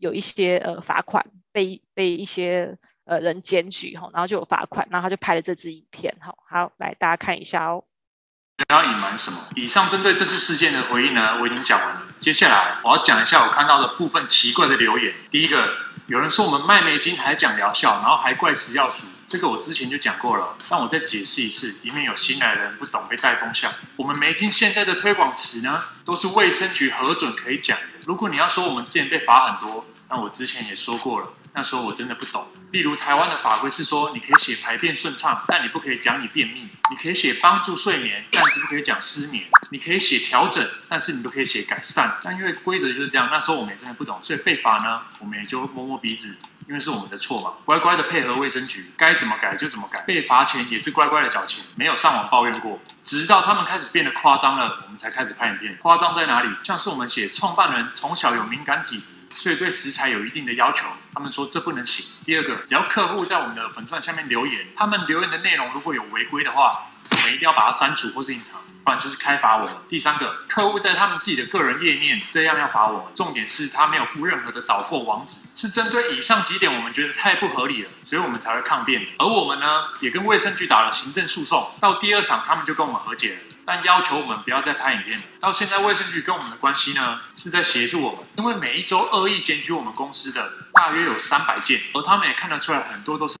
[0.00, 7.84] 有一些呃罚款被被一些呃人检举哈，然后就有罚款，然后他就拍了这支影片，好，好，来大家看一下哦。
[8.56, 9.38] 不要隐瞒什么？
[9.56, 12.02] 以上针对这次事件的回应呢，我已经讲完了。
[12.20, 15.12] 接下来我要讲一下我看到的部分奇怪的留言。
[15.28, 15.74] 第一个，
[16.06, 23.72] 有人说我们卖没精还讲疗效，然后还怪食药署，这个我之前就讲过了，但我再解释一次，以免有新来人不懂被带风向。
[23.96, 27.84] 我们没精现在的推广词呢，都是卫生局核准可以讲的。
[28.06, 31.28] 如果你要说我们之前被罚很多，那我之前也说过了。
[31.56, 42.12] 那时候我真的不懂，例如台湾的法规是说，你可以写排便顺畅，但你不可以讲你便秘；你可以写帮助睡眠，但是不可以讲失眠；你可以写调整，但是你不可以写改善。
[42.24, 46.36] 但因为规则就是这样，那时候我们也真的不懂，所以被罚呢，我们也就摸摸鼻子，
[46.66, 50.00] 因为是我们的错嘛，乖乖的配合卫生局，该怎么改就怎么改。
[50.00, 52.80] 被罚钱也是乖乖的缴钱，没有上网抱怨过。
[53.04, 55.76] 直到他们开始变得夸张了，我们才开始拍影片。
[55.80, 56.48] 夸张在哪里？
[56.64, 59.14] 像是我们写创办人从小有敏感体质。
[59.36, 62.06] 所以对食材有一定的要求，他们说这不能行。
[62.24, 66.86] 第二个，只要客户在我们的粉钻下面留言，他们留言的内容如果有违规的话，
[67.24, 69.74] 们一定要把它删除或是隐藏，不然就是开罚我们。
[69.88, 79.06] 第三个，客户在他们自己的个人页面这样要罚我，重点是他没有附任何的导货网址，是针对以上几点我们觉得太不合理了，所以我们才会抗辩。
[79.18, 83.38] 而我们呢，也跟卫生局打了行政诉讼，到第二场他们就跟我们和解了。
[83.66, 85.24] 但要求我们不要再拍影片了。
[85.40, 93.38] 到现在，卫生局跟我们的关系呢，是在协助我们，因为每一周恶意检举我们公司的大约有三百件，而他们也看得出来，很多都是。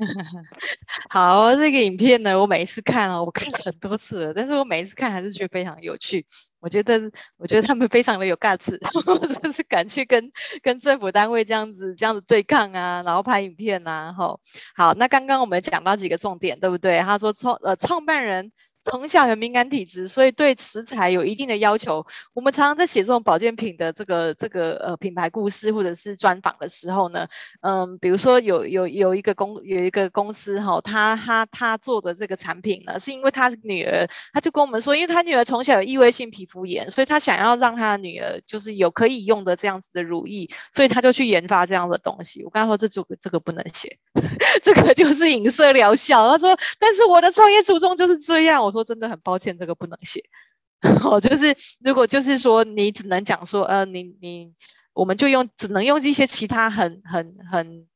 [1.10, 6.26] 好，这个影片呢，我每一次看哦，我看了很多次了，但是我每一次看还是觉得非常有趣。
[6.58, 7.00] 我觉得，
[7.36, 8.76] 我觉得他们非常的有 guts，
[9.42, 10.32] 就是敢去跟
[10.62, 14.40] 跟政府单位这样子这样子对抗啊，然后拍影片啊，吼。
[14.74, 17.00] 好，那刚刚我们讲到几个重点，对不对？
[17.00, 18.52] 他说创呃创办人。
[18.82, 22.06] 从小有敏感体质，所以对食材有一定的要求。
[22.32, 27.28] 我们常常在写这种保健品的这个这个呃品牌故事或者是专访的时候呢，
[27.60, 42.42] 嗯，比如说有有有一个公有一个公司哈，他他他做的这个产品呢，是因为他女儿，他就跟我们说，因为他女儿从小有异位性皮肤炎，所以他想要让他女儿就是有可以用的这样子的乳液，所以他就去研发这样的东西。
[42.44, 43.98] 我刚才说这这个这个不能写，
[44.64, 46.28] 这个就是影射疗效。
[46.30, 48.69] 他说，但是我的创业初衷就是这样。
[48.70, 50.22] 我说真的很抱歉，这个不能写。
[51.04, 51.54] 哦，就是
[51.84, 54.54] 如果就是说你只能讲说，呃，你你
[54.94, 57.86] 我们就用只能用一些其他很很很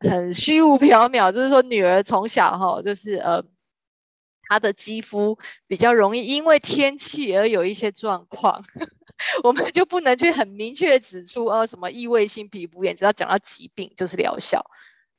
[0.00, 3.44] 很虚无缥缈，就是说女儿从小哈，就是呃
[4.48, 8.64] 她的肌肤比较容易因为天气而有一些状况，
[9.44, 14.64] 我们就不能去很明确的指出呃什么异位性皮肤炎，只要讲到疾病就是疗效。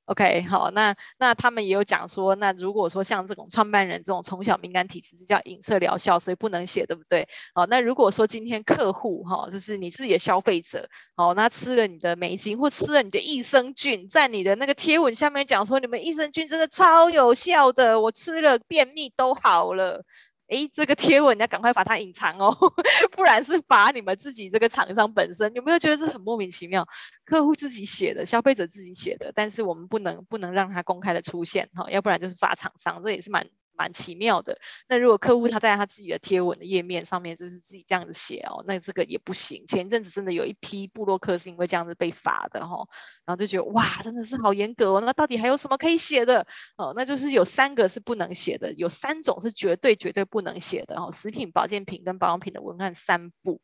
[0.09, 7.27] OK，好，那那他们也有讲说，那如果说像这种创办人这种从小敏感体质，叫影射疗效，所以不能写，对不对？
[7.53, 20.05] 好，那如果说今天客户哈，就是你自己的消费者，好，那吃了你的美精或吃了你的益生菌，在你的那个贴文下面讲说，你们益生菌真的超有效的，我吃了便秘都好了。
[20.49, 22.57] 哎，这个贴文你要赶快把它隐藏哦，
[23.11, 25.53] 不然是罚你们自己这个厂商本身。
[25.53, 26.87] 有没有觉得这很莫名其妙？
[27.25, 33.47] 客户自己写的，消费者自己写的，但是我们不能不能让它公开的出现哈，要不然就是罚厂商，这也是蛮。
[33.79, 34.59] 蛮奇妙的。
[34.89, 39.65] 那如果客户他在他自己的贴文的页面上面就是自己这样子写哦，那这个也不行。
[39.67, 42.89] 前一阵子真的有一批部落客是因为这样子被罚的哈、哦，
[43.25, 44.99] 然后就觉得哇，真的是好严格哦。
[44.99, 46.45] 那到底还有什么可以写的？
[46.75, 51.13] 哦，那就是有三个是不能写的，有三种是绝对绝对不能写的哦。
[51.13, 53.61] 食品、保健品跟保养品的文案三不。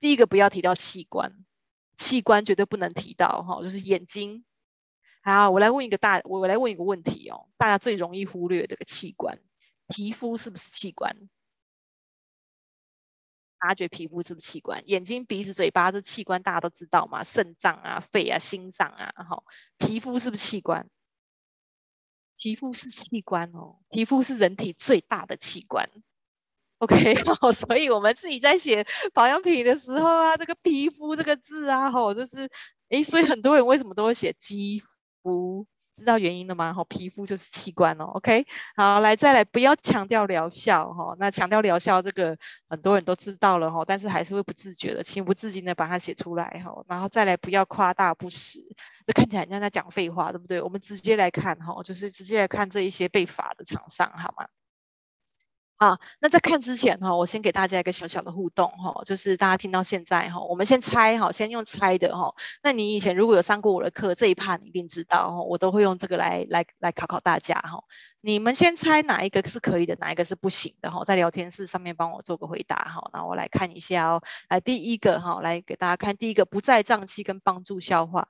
[0.00, 1.44] 第一个不要提到器官，
[1.98, 4.46] 器官绝对不能提到哈、哦，就是眼睛。
[5.20, 9.38] 好，我来问一个大，我来问一个问题哦，大家最容易忽略这个器官。
[9.88, 11.28] 皮肤是不是器官？
[13.60, 14.82] 大家觉皮肤是不是器官？
[14.88, 17.24] 眼睛、鼻子、嘴巴这器官大家都知道嘛？
[17.24, 19.42] 肾脏啊、肺啊、心脏啊，哈，
[19.78, 20.88] 皮肤是不是器官？
[22.36, 25.90] 皮肤是器官哦，皮肤是人体最大的器官。
[26.78, 32.48] OK， 好，所以我们自己在写保养品的时候啊，这个皮肤这个字啊，吼，就是，
[32.90, 34.80] 诶，所以很多人为什么都会写肌
[35.22, 35.66] 肤？
[35.98, 36.72] 知道原因了吗？
[36.72, 38.04] 哈，皮肤就是器官哦。
[38.14, 41.16] OK，好，来再来，不要强调疗效哈。
[41.18, 46.84] 那强调疗效这个很多人都知道了哈，但是还是会不自觉的、情不自禁的把它写出来哈。
[46.88, 48.60] 然后再来，不要夸大不实，
[49.06, 50.62] 这看起来很像在讲废话，对不对？
[50.62, 54.46] 我们直接来看哈，就是直接来看这一些被罚的厂商，好吗？
[55.80, 62.34] 好，那在看之前哈，我先给大家一个小小的互动哈，就是大家听到现在哈，我们先猜哈，先用猜的哈。
[62.64, 67.84] 那你以前如果有上过我的课，这一趴你一定知道哈，我都会用这个来来来考考大家哈。
[68.20, 73.08] 你们先猜哪一个是可以的，哪一个是不行的哈，在聊天室上面帮我做个回答哈。
[73.12, 78.28] 那我来看一下哦，来第一个哈，来给大家看第一个，不再胀气跟帮助消化，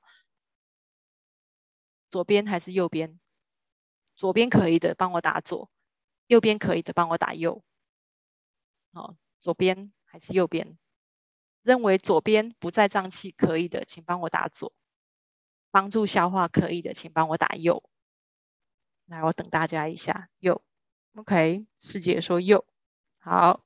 [2.11, 3.19] 左边还是右边？
[4.17, 5.71] 左边可以的，帮我打左。
[6.29, 7.65] 右边可以的，帮我打右。
[8.93, 10.79] 好，左边还是右边？
[11.63, 14.73] 认为左边不再胀气可以的，请帮我打左。
[15.71, 17.83] 帮助消化可以的，请帮我打右。
[19.07, 20.63] 来，我等大家一下，右。
[21.15, 22.65] OK，师姐说右。
[23.19, 23.65] 好，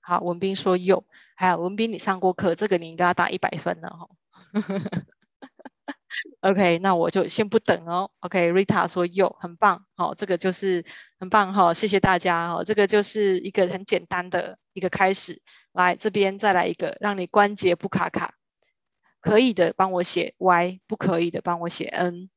[0.00, 1.06] 好，文斌说右。
[1.36, 4.08] 还有文斌，你上过课，这个你应该要打一百分了哈。
[6.44, 8.10] OK，那我就先不等哦。
[8.20, 10.84] OK，Rita、okay, 说有，很棒，好、这个就是
[11.18, 15.40] 很棒哈、哦，谢谢大家哈、哦，这个就是一个很简单的一个开始。
[15.72, 18.34] 来这边再来一个，让你关节不卡卡，
[19.22, 22.28] 可以的帮我写 Y，不可以的帮我写 N，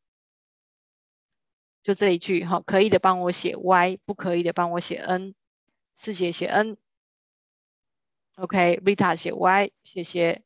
[1.83, 5.35] 就这一句哈、可以的帮我写 Y，不可以的帮我写 N，
[5.95, 6.77] 四姐写 N。
[8.37, 10.43] OK，Rita、写 Y，谢谢，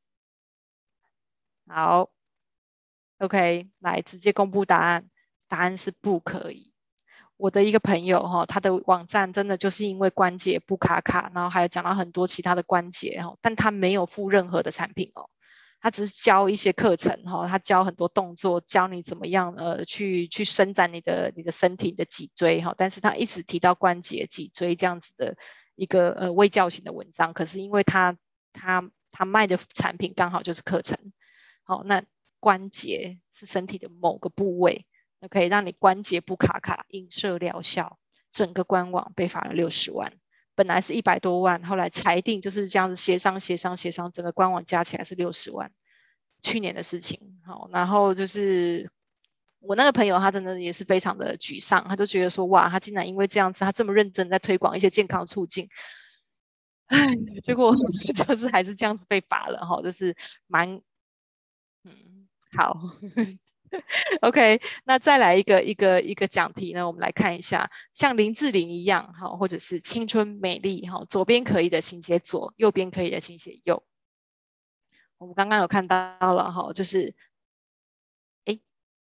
[1.67, 2.11] 好。
[3.21, 5.07] OK，来直接公布答案，
[5.47, 6.73] 答案是不可以。
[7.37, 15.29] 我的一个朋友哈，他的网站真的就是因为关节不卡卡，然后还有讲到很多其他的关节哈，但他没有付任何的产品哦，
[15.79, 25.37] 他只是教一些课程哈，他教很多动作，教你怎么样呃去去伸展你的你的身体的脊椎哈，但是他一直提到关节脊椎这样子的
[25.75, 28.17] 一个呃微教型的文章，可是因为他
[28.51, 30.97] 他他卖的产品刚好就是课程，
[31.61, 32.03] 好那。
[32.41, 34.85] 关节是身体的某个部位，
[35.19, 37.97] 那可以让你关节不卡卡，影射疗效。
[38.31, 40.13] 整个官网被罚了六十万，
[40.55, 45.71] 本来是一百多万，后来裁定就是这样子协商协商协商，整个官网加起来是六十万。
[46.41, 48.89] 去年的事情，好，然后就是
[49.59, 55.67] 我那个朋友，他真的也是非常的沮丧，他就觉得说，哇，他竟然因为这样子，他这么认真在推广一些健康促进，
[56.87, 57.07] 唉，
[57.43, 57.75] 结果
[58.15, 60.15] 就是还是这样子被罚了，哈，就是
[60.47, 60.81] 蛮，
[61.83, 62.10] 嗯。
[62.57, 62.77] 好，
[64.21, 66.87] OK，那再来一个一个一个讲题呢？
[66.87, 73.83] 我们来看一下，像林志玲一样，哈，或者是青春美丽，哈，左边可以的请写左，右边可以的请写右。
[75.17, 77.15] 我们刚刚有看到了，哈，就是。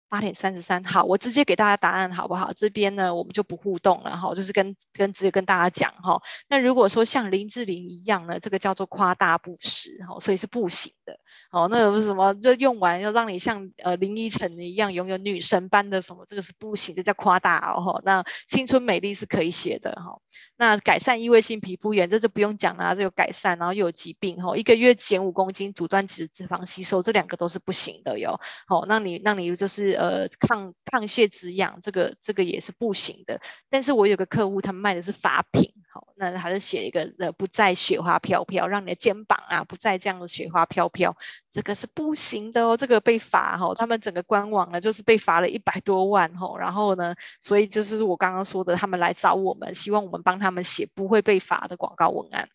[0.09, 2.53] 八点三十三，好，我直接给大家答案好不好？
[2.55, 6.21] 这边呢，我们就不互动了哈，就是跟跟直接跟大家讲哈。
[6.49, 11.19] 那如果说像林志玲一样呢，这个叫做夸大不实哈，所以是不行的。
[11.51, 18.01] 好，那有什么就用完要让你像呃林依晨一样拥有女神般的什么，这个是不行，这叫夸大哦。
[18.05, 20.21] 那青春美丽是可以写的哈。
[20.59, 28.41] 那改善异位性皮肤炎，这就不用讲了，这有改善，然后又有疾病哈，一个月减五公斤，阻断脂脂肪吸收，这两个都是不行的哟。
[28.67, 33.41] 好，那你那你就是呃抗抗屑止痒，这个这个也是不行的。
[33.71, 41.17] 但是我有个客户，他们卖的是发品，好，那还是写一个呃，不再雪花飘飘，让你的肩膀啊不再这样的雪花飘飘，
[41.53, 52.49] 这个是不行的哦，这个被罚哈、哦，他们整个官网呢就是被罚了一百多万哈、哦，然后呢，所以就是我刚刚说的，他们来找我们，希望我们帮他们写不会被罚的广告文案。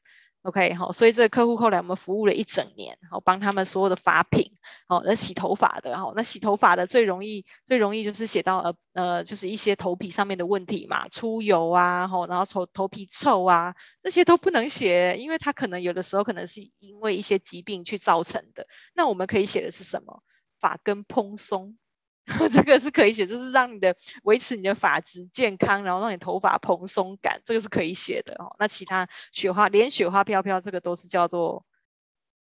[0.43, 4.53] OK，好，所以这个客户后来我们服务了一整年，好，帮他们所有的发品，
[4.87, 18.65] 好，那洗头发的，好，那洗头发的最容易最容易就是写到呃呃，就是一些头皮上面的问题嘛，出油啊，好，然后头头皮臭啊，这些都不能写，因为它可能有的时候可能是因为一些疾病去造成的。
[18.95, 20.23] 那我们可以写的是什么？
[20.59, 21.77] 发根蓬松。
[22.53, 28.55] 这个是可以写，就是让你的维持你的发质健康，然后让你头发蓬松感，这个是可以写的哦。
[28.59, 31.65] 那其他雪花连雪花飘飘，这个都是叫做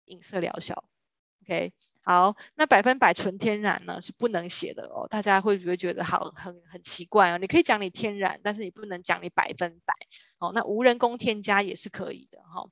[0.05, 0.83] 影射疗效。
[1.43, 1.73] OK，
[2.03, 5.07] 好，那百分百纯天然呢是不能写的哦。
[5.09, 7.37] 大家会不会觉得好很很奇怪啊？
[7.37, 9.93] 你可以讲你天然，但是你不能讲你百分百。
[10.39, 12.61] 哦，那无人工添加也是可以的哈。
[12.61, 12.69] 哦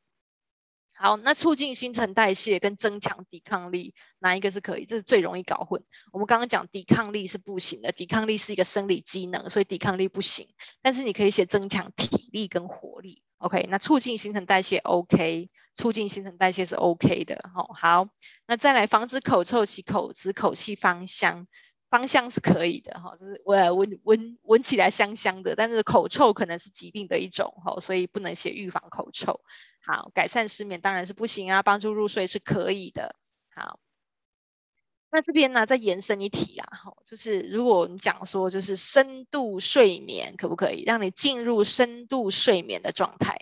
[1.00, 4.86] 好，那促进新陈代谢跟增强抵抗力，哪一个是可以？
[4.86, 5.84] 这是最容易搞混。
[6.12, 10.48] 我们刚刚讲抵抗力是不行的，抵抗力是一个生理机能，所以抵抗力不行。
[10.82, 13.68] 但是你可以写增强体力跟活力，OK？
[13.70, 17.48] 那促进新陈代谢 OK，促进新陈代谢是 OK 的。
[17.54, 18.10] 好，好，
[18.48, 21.48] 那再来防止口臭洗口吃口气芳香。
[21.90, 29.40] 芳香是可以的哈，就是闻闻闻闻起来香香的，但是口臭可能是疾病的一种哈，所以不能写预防口臭。
[29.88, 33.16] 好，改善失眠当然是不行啊，帮助入睡是可以的。
[33.56, 33.80] 好，
[35.12, 43.38] 那这边呢再延伸一题啊，哈，就是如果你讲说就是深度睡眠可不可以让你进入深度睡眠的状态？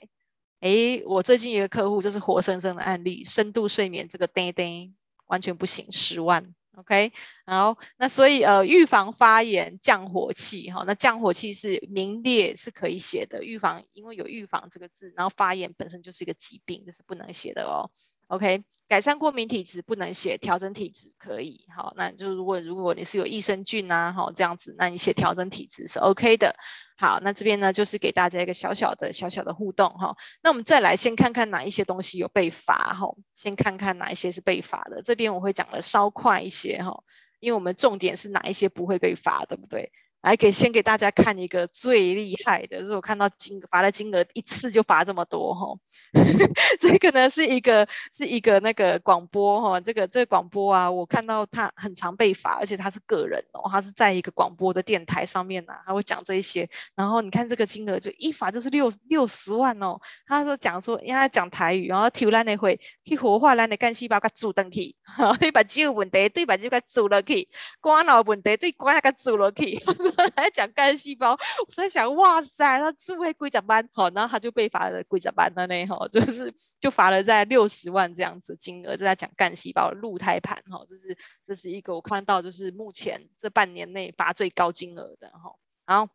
[0.61, 4.95] 诶，我最近一个客户就是活生生的案例，深度睡眠这个叮叮
[5.27, 6.55] 完全不行，十万。
[6.77, 7.13] OK，
[7.45, 13.43] 好，那所以呃，预防发炎、降火气，哈，那降火气是名列是可以写的。
[13.43, 17.91] 预防，因为有预防这个字，然后发炎本身就是一个疾病，这是不能写的哦。
[18.27, 21.65] OK，改善过敏体质不能写，调整体质可以。
[21.75, 26.55] 好，那就如果如果你是有益生菌啊，好这样子，那你写调整体质是 OK 的。
[26.97, 30.15] 好，那这边呢就是给大家一个小小的小小的互动哈。
[30.41, 35.03] 那我们再来先看看哪一些东西有被罚哈，先看看哪一些是被罚的。
[35.03, 37.03] 这边我会讲的稍快一些哈，
[37.39, 39.91] 因为我们重点是哪一些不会被罚，对不对？
[40.25, 45.77] 来给先给大家看一个最厉害的，就是我看到金罚的金额一次就罚这么多哈，
[46.81, 64.95] 这个呢是一个是一个那个广播哈，这个这个广播啊，我看到他很常被罚，而且他是个人哦，他是在一个广播的电台上面呐、啊，他会讲这一些，然后你看这个金额就一罚就是六六十万哦，他说讲说因为他讲台语，然后挑烂的会去活化烂的干细胞给煮登去，
[65.39, 67.47] 你把肌肉问题对把肌肉给煮了去，
[67.79, 69.83] 肝脑问题对肝给煮了去。
[70.35, 85.55] 还讲干细胞，我在想，哇塞，他智慧规则班，好，然后他就被罚了规则班了呢，哈，就是就罚了在六十万这样子金额，就在讲干细胞鹿胎盘，哈，这是这是一个我看到就是目前这半年内罚最高金额的，哈，
[85.85, 86.11] 然后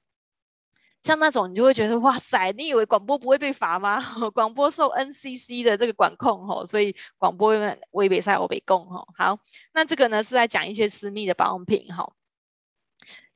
[1.02, 4.02] 像那种你就会觉得，哇塞，你以为广播不会被罚吗？
[4.34, 7.54] 广播受 NCC 的这个管控，哈，所以广播
[7.90, 9.38] 微北赛欧北供，哈，好，
[9.72, 12.12] 那这个呢是在讲一些私密的保养品，哈。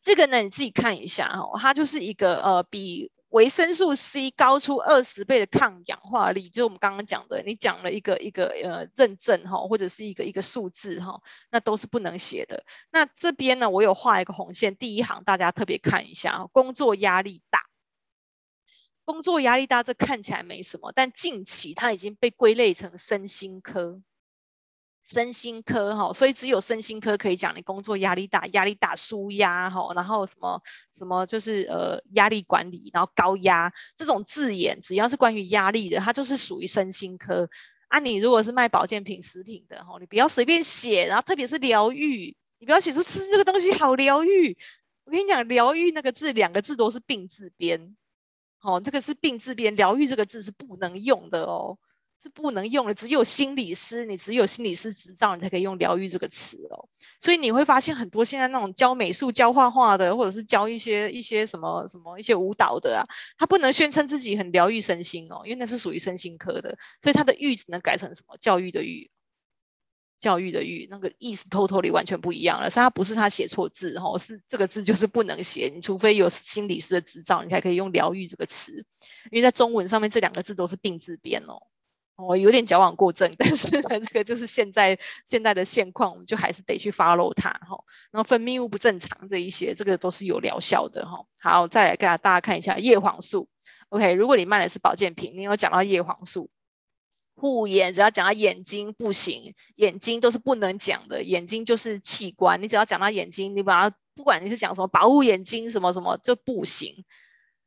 [0.04, 12.64] 这个呢，你自己看一下哈，它就是一个呃，比维生素 C 高出二十倍的抗氧化力，就是我们刚刚讲的，你讲了一个一个呃认证哈，或者是一个一个数字哈，那都是不能写的。
[12.92, 17.62] 那这边呢，我有画一个红线，第一行大家特别看一下，工作压力大，
[19.04, 24.02] 工作压力大，这看起来没什么，但近期它已经被归类成身心科。
[25.04, 37.50] 身心科哈，所以只有身心科可以讲你工作压力大，压力大舒压哈，然后什么什么就是呃压力管理，然后高压这种字眼，只要是关于压力的，它就是属于身心科。
[37.88, 44.56] 啊，你如果是卖保健品、食品的哈，你不要随便写，然后特别是疗愈，你不要写出吃这个东西好疗愈。
[45.04, 47.94] 我跟你讲，疗愈那个字两个字都是病字边，
[48.58, 51.78] 好，这个是病字边，疗愈这个字是不能用的哦。
[52.24, 56.88] 是不能用的，只有心理师，你只有心理师执照，你才可以用疗愈这个词哦。
[57.20, 63.04] 所以你会发现很多现在那种教美术、教画画的，或者是教一些一些什么什么一些舞蹈的啊，
[63.36, 69.10] 他不能宣称自己很疗愈身心哦，因为那是属于身心科的，所以他的愈只能改成什么教育的育，
[70.18, 72.70] 教育的育，那个意思 totally 完全不一样了。
[72.70, 78.72] 所以他不是他写错字哦，是这个字就是不能写，你除非有心理师的执照，你才可以用疗愈这个词，
[79.30, 81.60] 因为在中文上面这两个字都是病字边哦。
[82.16, 87.84] 我、哦、有点矫枉过正，但是呢，这个就是现在现在的现况，我们就还是得去 follow 它哈。
[88.12, 91.26] 然后分泌物不正常这一些，这个都是有疗效的哈。
[91.40, 93.48] 好，再来给大家看一下叶黄素。
[93.88, 96.50] OK，如果你卖的是保健品，你有讲到叶黄素。
[97.36, 102.62] 护眼只要讲到眼睛不行，眼睛都是不能讲的，眼睛就是器官。
[102.62, 107.04] 你只要讲到眼睛，你把它不管你是讲什么保护眼睛什么什么就不行。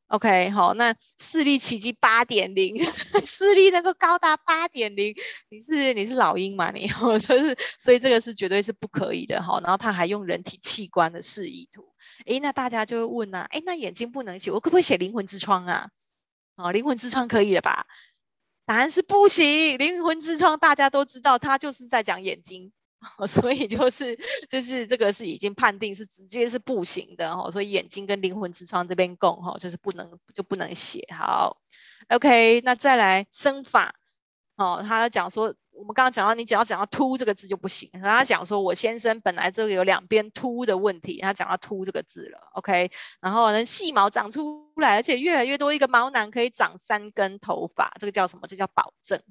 [0.08, 2.82] OK，好，那视力奇迹八点零，
[3.26, 5.14] 视力能够高达八点零，
[5.50, 6.72] 你是你是老鹰吗？
[6.76, 9.60] 你就是，所以这个是绝对是不可以的哈。
[9.62, 11.94] 然后他还用人体器官的示意图，
[12.26, 15.90] 诶，那大家就会问啊，诶，那眼睛不能写，我可不可以写灵魂之窗啊？
[16.56, 17.86] 哦，灵魂之窗可以了吧？
[18.66, 22.72] 答案是不行，灵魂之窗大家都知道，他就是在讲眼睛，
[23.28, 24.18] 所以就是
[24.50, 31.08] 就是这个是已经判定是直接是不行的哈，所以眼睛跟灵魂之窗这边共哈，就是不能就不能写。
[31.18, 31.58] 好
[32.10, 33.96] ，OK，那再来生法，
[34.56, 35.56] 哦，他讲说。
[35.80, 37.92] 我们刚刚讲到，你只要讲到“秃”这个字就不行。
[37.94, 42.90] 然后他讲说，我先生本来这个有两边秃的问题，他讲到“秃”这个字了，OK。
[43.22, 48.48] 然后呢，细毛长出来，而且越来越多，一个毛囊可以长三根头发，这个叫什么？
[48.48, 49.22] 这叫保证。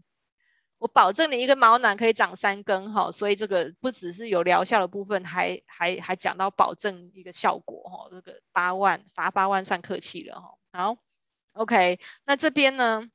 [0.78, 10.54] 我保证你一个毛囊可以长三根，哈，所以这个不只是有疗效的部分，还还还讲到保证一个效果，哈，这个八万罚八万算客气了，哈。
[10.72, 10.98] 好
[11.54, 11.98] ，OK。
[12.24, 13.08] 那这边呢？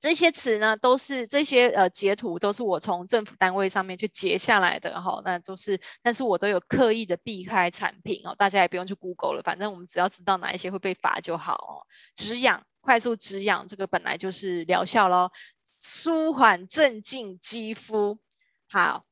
[0.00, 11.72] 这些词呢，都是这些呃截图，都是我从政府单位上面去截下来的哈，那都是，但是我都有刻意的避开产品哦，大家也不用去 Google 了，反正我们只要知道哪一些会被罚就好哦。
[12.14, 15.32] 止痒，快速止痒，这个本来就是疗效咯，
[15.84, 18.18] 舒缓镇静肌肤，
[18.68, 19.06] 好，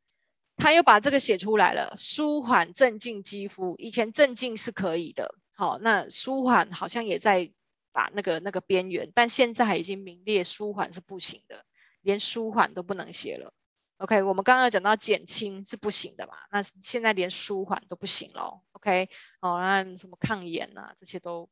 [0.56, 7.52] 他又把这个写出来了，舒缓镇静肌肤，以前镇静是可以的，好，那舒缓好像也在。
[7.94, 11.66] 把那个那个边缘，但现在已经名列舒缓是不行的，
[12.00, 13.52] 连舒缓都不能写了。
[13.98, 18.62] OK，我们刚刚讲到减轻是不行的嘛，那现在连舒缓都不行了。
[18.72, 19.10] OK，
[19.40, 21.50] 哦，那什么抗炎啊，这些都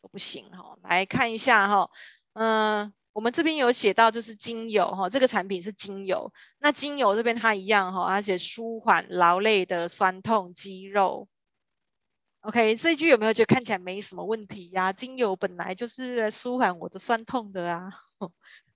[0.00, 1.90] 都不行哈、来看一下哈、
[2.32, 11.28] 嗯、我们这边有写到就是精油哈、这个产品是精油，那精油这边它一样哈、而且舒缓劳累的酸痛肌肉。
[12.40, 14.92] OK，这句有没有觉得看起来没什么问题呀？
[14.92, 17.92] 精油本来就是舒缓我的酸痛的啊，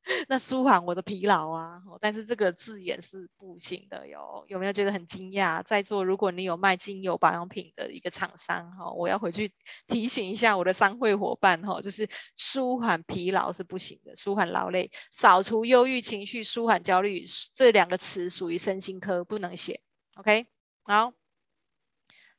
[0.29, 4.45] 那舒缓我的疲劳啊，但是这个字眼是不行的哟。
[4.47, 5.65] 有没有觉得很惊讶？
[5.65, 9.51] 在座如果你有卖精油保养品的一个厂商哈，我要回去
[9.89, 19.81] 提醒一下我的商会伙伴哈，就是舒缓疲劳是不行的，舒缓劳累、扫除忧郁情绪、舒缓焦虑这两个词属于身心科，不能写。
[20.15, 20.47] OK，
[20.85, 21.13] 好。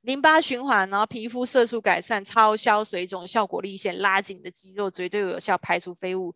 [0.01, 6.33] 淋巴循环，然后皮肤色素改善，超消水肿，效果立现，拉紧的肌肉，绝对有效，排除废物，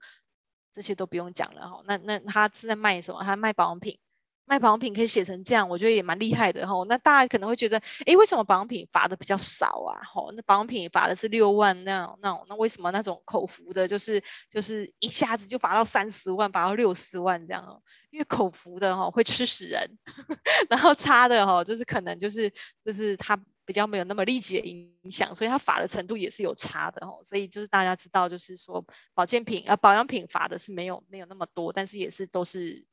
[0.74, 1.82] 这些都不用讲了哈。
[1.86, 3.24] 那那他是在卖什么？
[3.24, 3.98] 他卖保养品，
[4.46, 6.74] 卖保养品可以写成这样，我觉得也蛮厉害的哈。
[6.88, 10.02] 那大家可能会觉得，诶，为什么保养品罚的比较少啊？
[10.04, 17.82] 吼，那保养品罚的是六万那种那种，那为什么那种口服的，就是就是一下子就罚到三十万，罚到六十万这样？
[18.10, 19.98] 因为口服的哈会吃死人，
[20.70, 22.52] 然后擦的哈就是可能就是
[22.84, 23.40] 就是他。
[23.72, 27.22] 比较没有那么立即的影响，所以它罚的程度也是有差的哦。
[27.24, 32.86] 所以就是大家知道，就是说保健品啊、保养品罚的是没有没有那么多，但是也是都是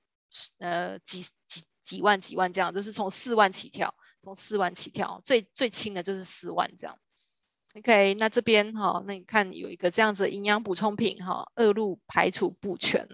[0.58, 6.96] 呃几几几万几万这样，就是从四万起跳，从四万起跳，最最轻的就是四万这样。
[7.74, 13.08] OK，那这边哈、那你看有一个这样子的营养补充品哈，恶露排除不全。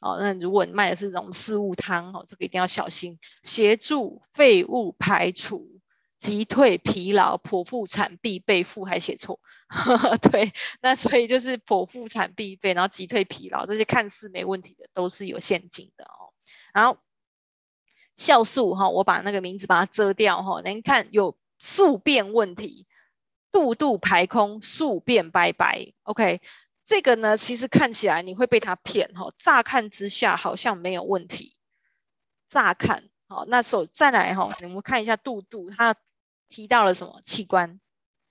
[0.00, 5.77] 哦，那如果你卖的是这种四物汤哈，这个一定要小心，协助废物排除。
[6.18, 9.40] 击退疲劳，剖腹产必备，腹还写错，
[10.30, 16.34] 对，那所以就是剖腹产必备，然后击退疲劳，这些看似没问题的都是有陷阱的哦。
[16.72, 16.98] 然后
[18.16, 22.86] 酵素哈，我把那个名字把它遮掉哈，您看有宿便问题，
[23.52, 25.92] 肚肚排空，宿便拜拜。
[26.02, 26.40] OK，
[26.84, 31.56] 这个呢，其实看起来你会被他骗哈，乍看之下好像没有问题，
[32.48, 35.94] 乍看好，那手再来哈，我们看一下肚肚它。
[36.50, 37.78] 提到了什么器官？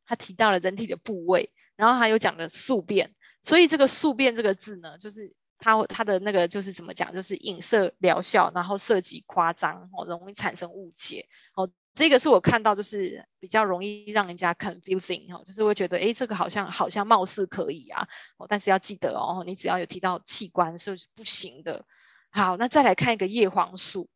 [0.03, 21.85] 他提到了人体的部位，然后他又讲了宿便，所以这个宿便这个字呢，就是他他的那个就是怎么讲，就是影射疗效，然后涉及夸张，哦，容易产生误解，哦，这个是我看到就是比较容易让人家 confusing，哦，就是会觉得，诶，这个好像好像貌似可以啊，哦，但是要记得哦，你只要有提到器官是不行的。
[22.31, 24.09] 好，那再来看一个叶黄素。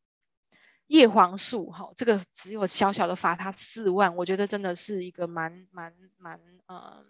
[0.92, 7.06] 叶黄素，哈，这个只有小小的罚他四万，我觉得真的是一个蛮蛮蛮呃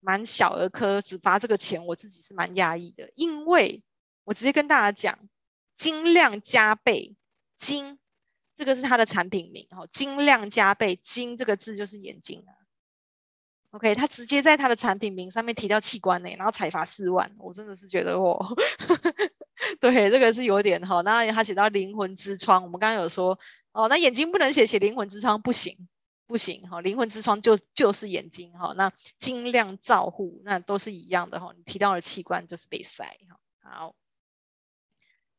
[0.00, 3.12] 蛮小儿科，只罚这个钱，我自己是蛮压抑的。
[3.14, 3.84] 因为
[4.24, 5.28] 我直接跟大家讲，
[5.76, 7.14] 精量加倍，
[7.56, 8.00] 精
[8.56, 12.50] 这个是它的产品名，哈，精量加倍，精这个字就是眼睛啊
[13.70, 18.56] ，OK，他直接在他的产品名上面提到器官呢，然后才罚四万，我真的是觉得我，
[19.80, 21.00] 对，这个是有点哈。
[21.02, 23.38] 那他写到灵魂之窗，我们刚刚有说
[23.72, 25.88] 哦，那眼睛不能写，写灵魂之窗不行，
[26.26, 33.94] 不行哈，灵魂之窗就就是眼睛哈，那尽量照护那都是一样的哈，你提到的器官就是被塞哈，好。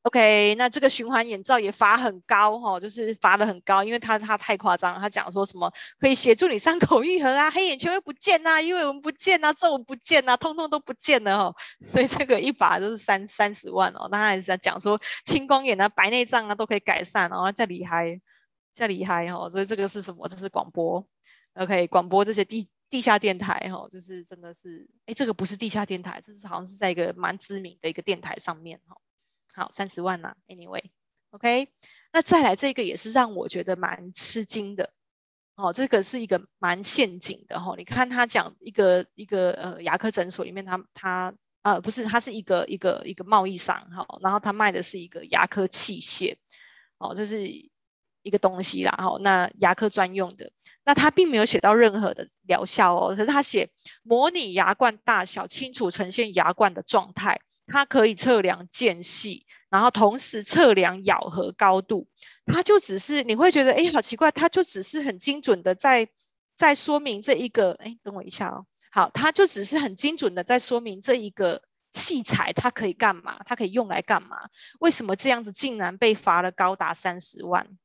[0.08, 11.56] OK，那这个循环眼罩也罚很高哈，就是罚的很高，因为他他太夸张了，他讲说什么可以协助你伤口愈合啊，黑眼圈会不见呐、啊，鱼尾纹不见呐、啊，皱纹不见呐、啊，通通都不见了哦，
[11.92, 14.08] 所以这个一罚都是三三十万哦。
[14.10, 18.22] 那他还是在讲说青光眼啊、白内障啊都可以改善哦，再厉害，
[18.74, 19.50] 再厉害哦。
[19.52, 20.30] 所以这个是什么？
[20.30, 21.06] 这是广播
[21.56, 28.96] ，OK，广播这些地地下电台哈，就是真的是，哎，这个不是地下电台，这是好像是在一个蛮知名的一个电台上面哈。
[29.58, 31.70] 好，三十万呐、，Anyway，OK，
[32.14, 34.94] 那再来这个也是让我觉得蛮吃惊的，
[35.56, 37.76] 哦，这个是一个蛮陷阱的哈、哦。
[37.76, 46.38] 你看他讲一个一个呃牙科诊所里面他，他他呃不是，他是一个一个一个贸易商哈、哦，然后他卖的是一个牙科器械，
[47.00, 50.52] 哦，就是一个东西啦哈、那牙科专用的，
[50.86, 53.72] 那他并没有写到任何的疗效哦，可是他写
[54.04, 57.42] 模拟牙冠大小，清楚呈现牙冠的状态。
[57.68, 62.08] 它可以测量间隙，然后同时测量咬合高度。
[62.46, 66.10] 它就只是你会觉得，哎，好奇怪，它就只是很精准的在
[66.56, 68.66] 在说明这一个，哎，等我一下哦。
[68.90, 71.62] 好，它就只是很精准的在说明这一个
[71.92, 74.50] 器材它可以干嘛，它可以用来干嘛？
[74.80, 77.78] 为什么这样子竟然被罚了高达三十万？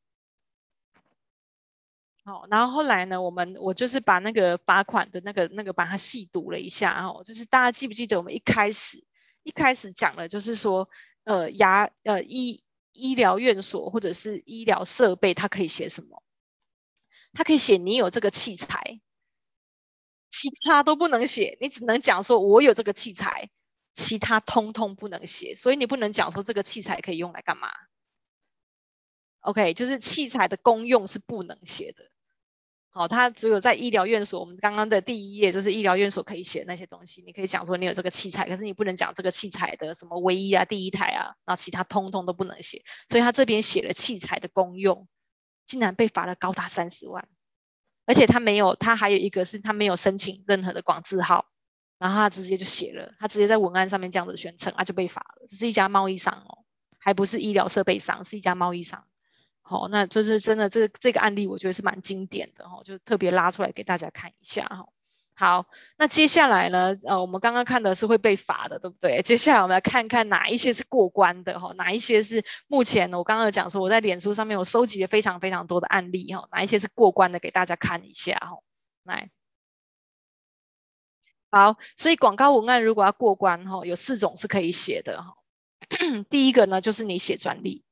[2.24, 9.02] 好，然后后来呢，我们我就是把那个罚款的那个那个把它细读了一下哦，就是大家记不记得我们一开始？
[9.42, 10.88] 一开始讲了，就是说，
[11.24, 12.62] 呃，牙呃医
[12.92, 16.22] 医疗院所或者是医疗设备，它可以写什么？
[17.32, 19.00] 它可以写你有这个器材，
[20.28, 21.56] 其他都不能写。
[21.60, 23.50] 你只能讲说我有这个器材，
[23.94, 25.54] 其他通通不能写。
[25.54, 27.68] 所以你不能讲说这个器材可以用来干嘛
[29.40, 32.10] ？OK，就是器材的功用是不能写的。
[32.94, 37.22] 好，他只有在医疗院所，我们刚刚的第一页就是医疗院所可以写那些东西。
[37.22, 42.84] 你可以讲说你有这个器材，可是你不能讲这个器材的什么唯一啊、第一台啊，然后其他通通都不能写。
[43.08, 45.08] 所以他这边写了器材的功用，
[45.64, 47.26] 竟然被罚了高达三十万，
[48.04, 51.46] 而且他没有，他还有一个是他没有申请任何的广字号，
[51.98, 55.46] 然后他直接就写了，他直接在文案上面这样子宣称，啊就被罚了。
[55.48, 56.58] 这是一家贸易商哦，
[56.98, 59.06] 还不是医疗设备商，是一家贸易商。
[59.62, 64.86] 好，那就是真的，这这个案例我觉得是蛮经典的哈，就特别拉出来给大家看一下哈。
[65.34, 69.22] 好，那接下来呢，呃，我们刚刚看的是会被罚的，对不对？
[69.22, 78.58] 接下来我们来看看哪一些是过关的哈，哪一些是目前我刚刚讲说我在脸书上面我收集了非常非常多的案例哈，哪一些是过关的，给大家看一下哈。
[79.04, 79.30] 来，
[81.50, 85.34] 好，所以广告文案如果要过关哈，有四种是可以写的哈。
[86.28, 87.84] 第一个呢，就是你写专利。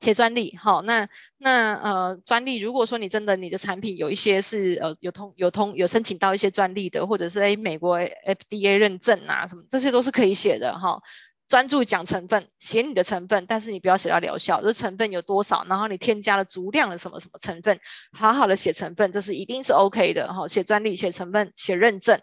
[0.00, 11.00] 写专利，好，那那呃，专利，如果说你真的你的产品有一些是呃有通有通有申请到一些专利的，或者是诶美国 FDA 认证啊什么，这些都是可以写的哈。
[11.48, 17.78] 专注讲成分，写你的成分，但是你不要写到疗效，这成分有多少，然后你添加了足量的什么什么成分，
[18.12, 20.48] 好好的写成分，这是一定是 OK 的哈。
[20.48, 22.20] 写专利，写成分，写认证。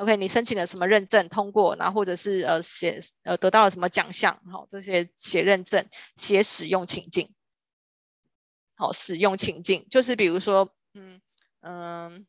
[0.00, 5.86] OK，你申请了什么认证通过，然后或者是呃写呃得到了什么奖项，好，这些写认证，
[6.16, 7.34] 写使用情境，
[8.76, 11.20] 好，使用情境就是比如说，嗯
[11.60, 12.26] 嗯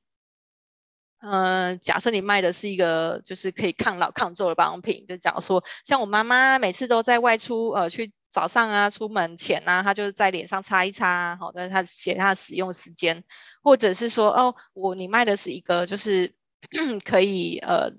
[1.20, 13.24] 嗯，假设你卖的是一个就是可以抗老抗皱的保养品，就假如说像我妈妈每次都在外出呃去早上啊出门前啊，她就是在脸上擦一擦，好，但是她写她的使用时间，
[13.64, 16.36] 或者是说哦我你卖的是一个就是。
[17.03, 17.91] 可以呃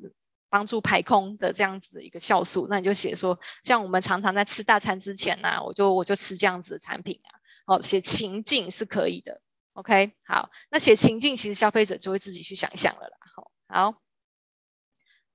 [0.49, 9.41] 帮助排空的这样子的一个酵素，那你就写说，像我们常常在吃大餐之前呢、我就我就吃这样子的产品啊，好，写情境是可以的
[9.73, 14.03] ，OK，好，那写情境其实消费者就会自己去想象了啦，好，好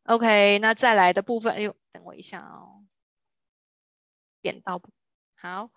[0.03, 2.85] ，OK，那再来的部分，哎呦，等我一下哦，
[4.41, 4.81] 点到，
[5.35, 5.71] 好。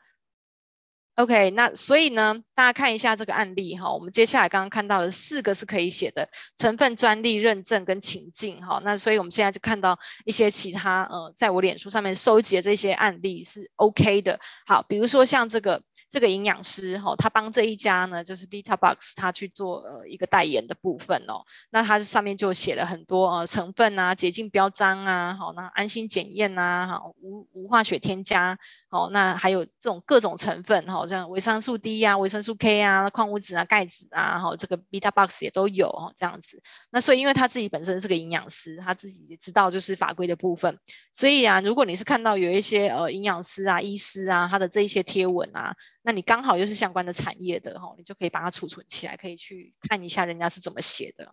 [1.21, 14.41] OK，那所以呢，大家看一下这个案例哈，我们接下来刚刚看到的四个是可以写的成分、专利认证跟情境哈，那所以我们现在就看到一些其他呃，在我脸书上面收集的这些案例是 OK 的。
[14.66, 28.59] 好，比如说像这个这个营养师哈，他帮这一家呢就是 Vitabox 他去做呃一个代言的部分哦，那他上面就写了很多呃成分啊、洁净标章啊，好，那安心检验呐，好无无化学添加。
[28.93, 36.61] 好，那还有这种各种成分，好，像维生素 D 啊、维生素 K 啊、矿物质啊、钙质啊，好，这个 Beta Box 也都有，这样子。
[36.91, 40.80] 那所以，因为他自己本身是个营养师，他自己也知道就是法规的部分，
[41.12, 51.30] 所以啊，如果你是看到有一些呃营养师啊、医师啊，他的这一些贴文啊，那你刚好又是相关的产业的，哈，你就可以把它储存起来，可以去看一下人家是怎么写的，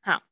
[0.00, 0.22] 好。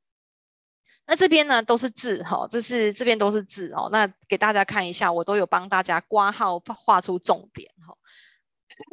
[1.07, 3.88] 那这边呢都是字哈，这是这边都是字哦。
[3.92, 7.96] 那给大家看一下，我都有帮大家刮号画出重点哈。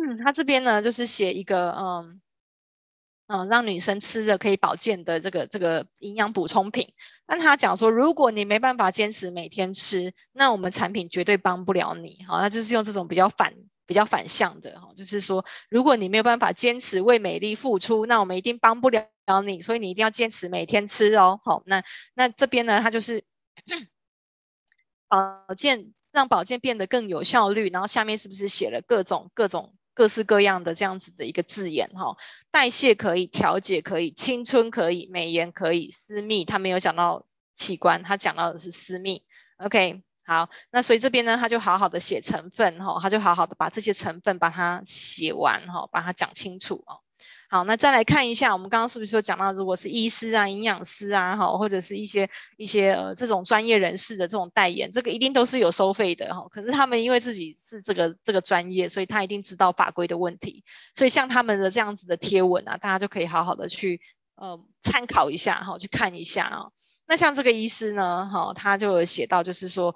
[0.04, 2.22] 嗯，他这边呢就是写一个嗯
[3.28, 6.94] 嗯，让女生吃的可以保健的这个这个营养补充品。
[7.28, 12.40] 那他讲说，如果你没办法坚持每天吃，那我们产品绝对帮不了你哈。
[12.42, 13.54] 那就是用这种比较反。
[13.90, 19.08] 比较反向的哈，就是说，如果你没有办法坚持为美丽付出，那我们一定帮不了
[19.44, 21.42] 你，所以你一定要坚持每天吃哦。
[21.44, 21.84] 好，那
[22.14, 23.24] 那这边呢，它就是
[25.08, 27.72] 保健，让保健变得更有效率。
[27.72, 32.16] 然后下面是不是写了各种各种各式各样的这样子的一个字眼哈？
[32.52, 37.26] 代谢可以，调节可以，青春可以，美颜可以，私密，他没有讲到
[37.56, 39.24] 器官，他讲到的是私密。
[39.58, 40.04] OK。
[40.30, 47.02] 好，那所以这边呢，他就好好的写成分哈，他就好好的把这些成分把它写完哈，把它讲清楚哦。
[47.50, 56.48] 好，那再来看一下，我们刚刚是不是说讲到，如果是医师啊、营养师啊，哈，或者是一些一些呃这种专业人士的这种代言，这个一定都是有收费的哈。
[56.52, 60.64] 可是他们因为自己是这个这个专业，所以他一定知道法规的问题，
[60.94, 64.00] 所以像他们的这样子的贴文啊，大家就可以好好的去
[64.36, 66.68] 呃参考一下哈，去看一下啊。
[67.08, 69.96] 那像这个医师呢，哈，他就有写到就是说。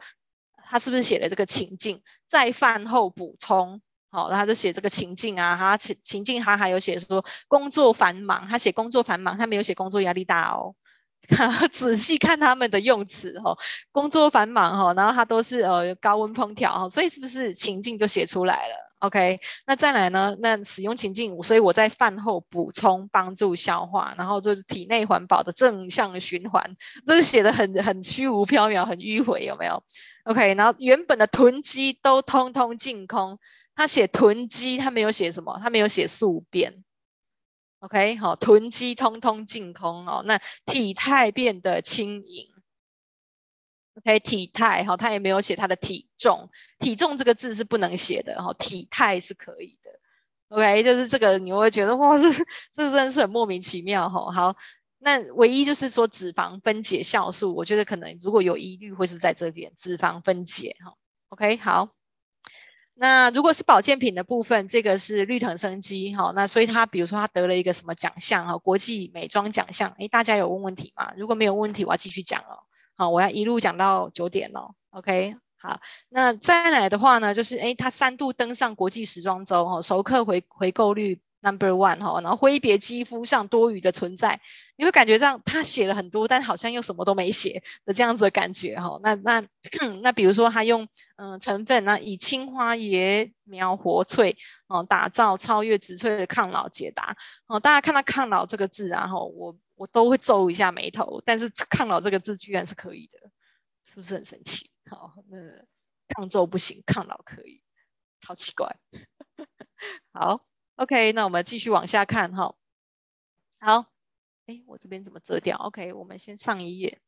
[0.74, 3.80] 他是不是写了这个情境，在饭后补充？
[4.10, 10.74] 好，他就写这个情境啊，他情情境他还有写说工作繁忙，他写工作繁忙，他没有写工作压力大哦。
[11.72, 13.56] 仔细看他们的用词哈，
[13.92, 20.36] 工作繁忙哈，然后他都是呃高温烹调哈，所以是不是情境就写出来了？OK，那再来呢？
[20.40, 29.84] 那使用情境，所以我在饭后补充，帮助消化，然后就是体内环保的正向循环，这是写的很很虚无缥缈，很迂回，有没有
[30.24, 33.40] ？OK，然后原本的囤积都通通净空，
[33.76, 36.84] 他写囤积，他没有写什么，他没有写宿便。
[37.80, 42.48] OK，好，囤积通通净空哦，那体态变得轻盈。
[43.96, 46.50] OK，体态哈，他也没有写他的体重，
[46.80, 49.92] 体重这个字是不能写的哈，体态是可以的。
[50.48, 52.32] OK，就是这个你会觉得哇，这
[52.74, 54.32] 这真是很莫名其妙哈。
[54.32, 54.56] 好，
[55.04, 60.96] 那唯一就是说脂肪分解酵素，我觉得可能如果有疑虑会是在这边脂肪分解哈。
[61.28, 61.90] OK，好，
[62.94, 71.12] 那如果是保健品的部分，这个是绿藤生机哈，那所以他比如说他得了一个什么奖项哈，国际美妆奖项，诶，大家有问问题吗？
[71.18, 72.64] 如果没有问题，我要继续讲哦。
[72.96, 74.76] 好，我要一路讲到九点哦。
[74.92, 84.42] OK，好，那再来的话呢，就是诶，他三度登上国际时装周哦，熟客回回购率 Number One 哈，然后挥别肌肤上多余的存在，
[84.78, 89.00] 你会感觉这样他写了很多，但好像又什么都没写的这样子的感觉哈。
[89.04, 89.46] 那那
[90.02, 90.88] 那比如说他用
[91.18, 94.38] 嗯成分呢，以青花椰苗活萃
[94.68, 97.18] 哦，打造超越植萃的抗老解答
[97.48, 97.60] 哦。
[97.60, 99.58] 大家看到抗老这个字，然后我。
[99.76, 103.32] 我都会皱一下眉头，但是抗老这个字居然是可以的，
[103.86, 104.70] 是不是很神奇？
[104.86, 105.38] 好，那
[106.10, 107.64] 抗皱不行，抗老可以，
[108.22, 108.78] 超奇怪。
[110.14, 112.56] 好，OK，那我们继续往下看哈。
[113.60, 113.86] 好，
[114.48, 117.00] 哎，我这边怎么折掉？OK，我们先上一页，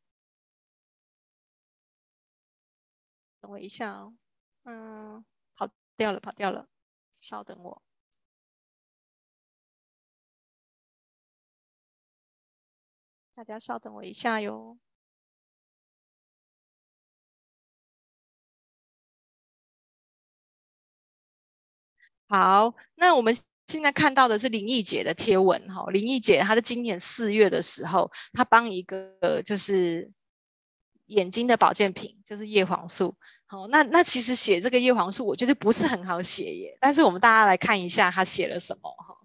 [3.44, 4.14] 等我一下哦。
[4.64, 5.24] 嗯，
[5.56, 6.68] 跑掉了，跑掉了，
[7.20, 7.82] 稍等我。
[13.38, 14.78] 大家稍等我一下哟。
[22.30, 23.36] 好，那我们
[23.68, 25.86] 现在看到的是林义杰的贴文哈。
[25.92, 30.12] 林义杰他在今年四月的时候，她帮一个就是
[31.08, 33.16] 眼睛的保健品，就是叶黄素。
[33.48, 36.78] 好，那那其实写这个叶黄素，我觉得不是很好写耶。
[36.80, 39.16] 但是我们大家来看一下他写了什么哈。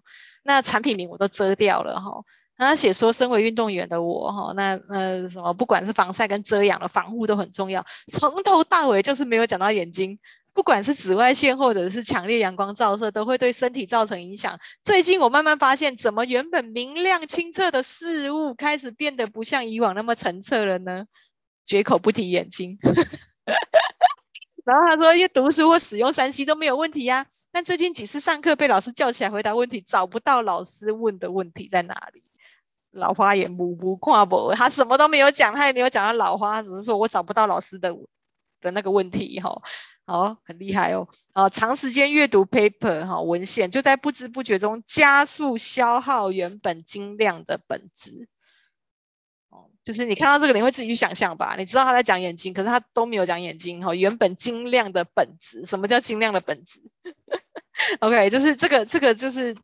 [0.43, 2.23] 那产品名我都遮掉了哈。
[2.57, 7.83] 他写说，身为运动员的我，哈，那呃什么，不管是防晒跟遮阳的防护都很重要，
[8.13, 10.19] 从头到尾就是没有讲到眼睛，
[10.53, 14.59] 不管是紫外线或者是强烈阳光照射，都会对身体造成影响。
[14.83, 21.05] 最近我慢慢发现，怎么原本明亮清澈的事物，开始变得不像以往那么澄澈了呢？
[21.65, 22.77] 绝口不提眼睛。
[24.63, 32.23] 然后他说，因为读书或使用三 C 都没有问题呀，但最近几次上课被老师叫起来回答问题，找不到老师问的问题在哪里。
[32.91, 37.95] 老花眼，目不跨步，他什么都没有讲，他也没有讲到老花，只是说我找不到老师的
[38.61, 39.61] 的那个问题哈。
[40.05, 41.07] 好，很厉害哦。
[41.33, 48.27] 啊，长时间阅读 paper 哈文献，就在不知不觉中加速消耗原本精亮的本质。
[49.49, 51.55] 哦，就是你看到这个，你会自己去想象吧？
[51.57, 53.93] 你知道他在讲眼睛，可是他都没有讲眼睛哈。
[53.95, 56.81] 原本精亮的本质，什么叫精亮的本质？
[58.01, 59.55] OK，就是这个，这个就是。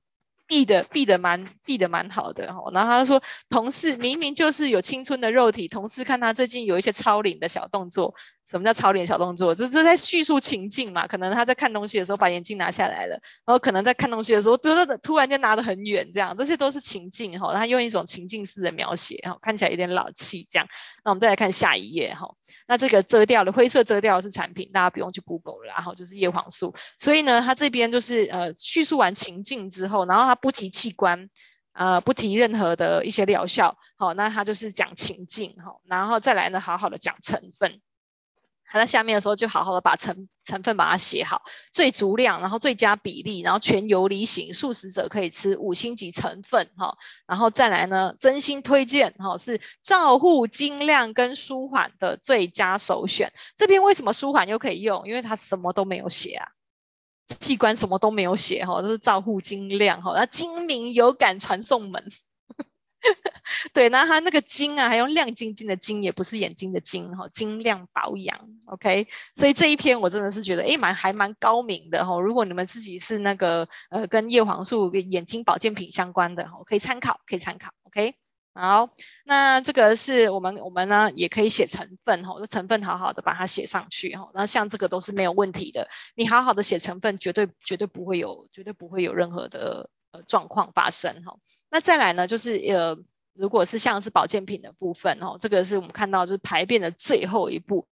[0.49, 8.15] 避的避的蛮避的蛮好的哈，然后他说，同事明明就是有青春的肉体，同事看他最近有一些超龄的小动作。
[8.49, 9.53] 什么叫超龄小动作？
[9.53, 11.05] 这这在叙述情境嘛？
[11.05, 14.69] 可能他在看东西的时候把眼镜拿下来了，然后可能在看东西的时候，突
[15.03, 17.53] 突然间拿得很远，这样这些都是情境哈。
[17.53, 20.67] 他用一种情境式的描写哈，看起来有点老气这样。
[21.03, 22.33] 那我们再来看下一页哈。
[22.67, 26.73] 那这个遮掉的灰色遮掉的是产品，大家不用去 Google 了，然后就是叶黄素。
[26.97, 31.29] 所以呢，他这边就是呃叙述完情境之后，然后他不提器官，
[31.73, 37.81] 呃不提任何的一些疗效，好，那他就是讲情境哈，然后再来呢，好好的讲成分。
[38.67, 41.41] 还在下面的时候，就好好的把成成分把它写好，
[41.71, 53.31] 最足量，然后最佳比例，然后全游离型，素食者可以吃五星级成分哈，然后再来呢，真心推荐哈，是照护精量跟舒缓的最佳首选。
[53.55, 55.07] 这边为什么舒缓又可以用？
[55.07, 56.47] 因为它什么都没有写啊，
[57.27, 62.05] 器官什么都没有写哈，这是照护精量哈，那精明有感传送门。
[63.73, 69.07] 对，然后它那个晶啊，还用亮晶晶的晶，也不是眼睛的晶哈，晶亮保养，OK。
[69.35, 72.19] 所以这一篇我真的是觉得，哎，蛮还蛮高明的哈。
[72.19, 78.15] 如果你们自己是那个呃跟叶黄素眼睛保健品相关的哈，可以参考，可以参考，OK。
[78.53, 78.89] 好，
[79.23, 84.31] 那这个是我们我们呢也可以写成分哈，就成分好好的把它写上去哈。
[84.33, 91.37] 那像这个都是没有问题的，你好好的写成分，绝对绝对不会有，绝对不会有任何的呃状况发生哈。
[91.69, 92.97] 那再来呢，就是呃，
[93.33, 97.87] 如果是像是保健品的部分哦，这个是我们看到就是排便的最后一步，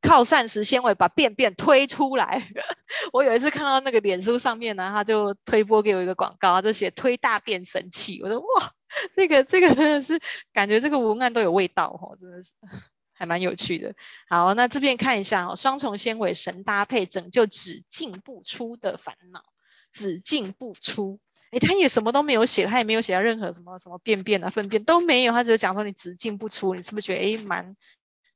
[0.00, 2.48] 靠膳食纤维把便便推出来。
[3.12, 8.20] 我有一次看到那个脸书上面呢，他就推播给我一个广告，就写推大便神器。
[8.22, 8.72] 我说哇，
[9.16, 10.20] 这个这个真的是
[10.52, 12.52] 感觉这个文案都有味道哦，真的是
[13.12, 13.94] 还蛮有趣的。
[14.28, 19.42] 好，那这边看一下哦，双重纤维神搭配，拯救只进不出的烦恼，
[19.90, 21.18] 只进不出。
[21.58, 27.76] 他也什么都没有写，他也没有写到任何什么什么便便啊、粪便都没有，他只是讲说你只进不出，你是不是觉得哎蛮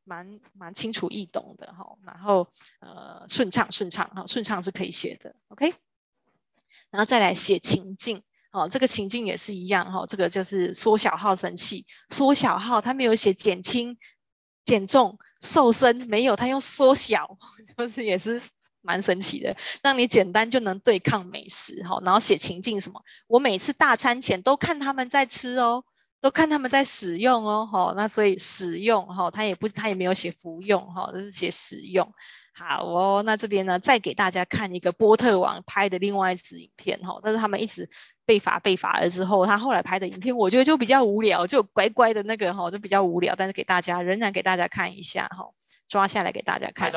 [0.04, 1.96] 蛮蛮清楚易懂的哈？
[2.04, 2.48] 然后
[2.80, 5.74] 呃顺畅顺畅哈，顺畅是可以写的，OK。
[6.90, 13.98] 然后再来写情境，哦，这个情境也是一样哈，这个就是缩小号神器，缩小号他没有写减轻、
[14.64, 17.38] 减重、瘦身，没有，他用缩小，
[17.76, 18.40] 就是也是。
[18.82, 25.84] 蛮神奇的，让你简单就能对抗美食哈，然后写情境什么，我每次大餐前都看他们在吃哦，
[26.20, 32.12] 都看他们在使用哦，哈，那所以使用哈，他也不他也没有写服用哈，就是写使用。
[32.52, 37.88] 好哦，那这边呢，再给大家看一个波特王拍的另外一支影片哈，但是他们一直
[38.26, 45.50] 被罚被罚了之后，他后来拍的影片，我觉得就比较无聊，就乖乖的那个哈，就比较无聊，但是给大家仍然给大家看一下哈，
[45.88, 46.92] 抓下来给大家看。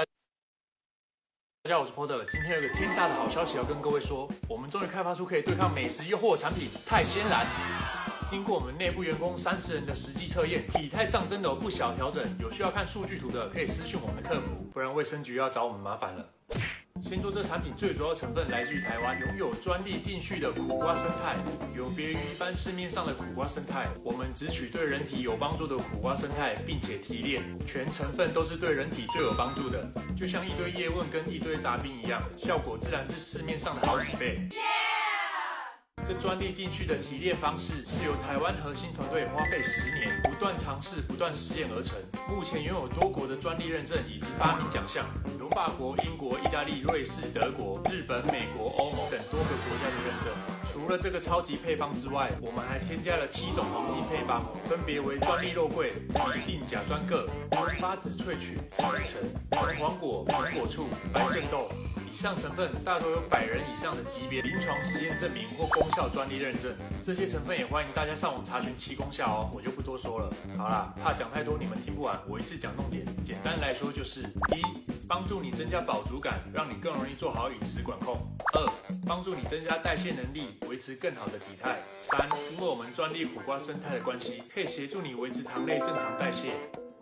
[1.66, 2.30] 大家好，我是 Porter。
[2.30, 7.48] 今天有个天大的好消息要跟各位说，我们终于开发出可以对抗美食诱惑的产品泰鲜蓝。
[8.30, 12.22] 经过我们内部员工三十人的实际测验，体态上真的有不小调整。
[12.38, 16.28] 有需要看数据图的，可以私讯我们的客服，不然卫生局要找我们麻烦了。
[17.02, 21.36] 先说这产品最主要成分来自于台湾，拥有专利定序的苦瓜生态，
[21.76, 29.86] 有别于一般市面上的苦瓜生态，我们只取对人体有帮助的苦瓜生态，并且提炼，全成分都是对人体最有帮助的，
[30.18, 34.50] 就像一堆叶问跟一堆杂兵一样，效果自然是市面上的好几倍。
[36.06, 41.96] 这专利定序的提炼方式是由台湾核心团队花费十年不断尝试、不断实验而成。
[42.28, 45.06] 目前拥有多国的专利认证以及发明奖项，
[45.40, 50.34] 如法国、英国、意大利、瑞士、德国、日本、美国、欧盟等多个国家的认证。
[50.74, 55.94] 除了这个超级配方之外，我们还添加了七种黄金配方，分别为专利肉桂、
[56.36, 61.70] 一定甲酸铬、红花籽萃取、海橙、黄果、苹果醋、白肾豆。
[62.14, 70.32] 以上成分大多有百人以上的级别临床实验证明或功效专利认证，这些成分也欢迎大家上网查询其功效哦，我就不多说了。
[70.56, 73.04] 好啦，怕讲太多你们听不完，我一次讲重点。
[73.26, 74.62] 简单来说就是：一、
[75.08, 78.14] 帮助你增加饱足感，让你更容易做好饮食管控；
[78.54, 78.72] 二、
[79.08, 86.52] 帮助你增加代谢能力，维持更好的体态；三、因为我们专利苦瓜生态的关系，可以协助你维持糖类正常代谢。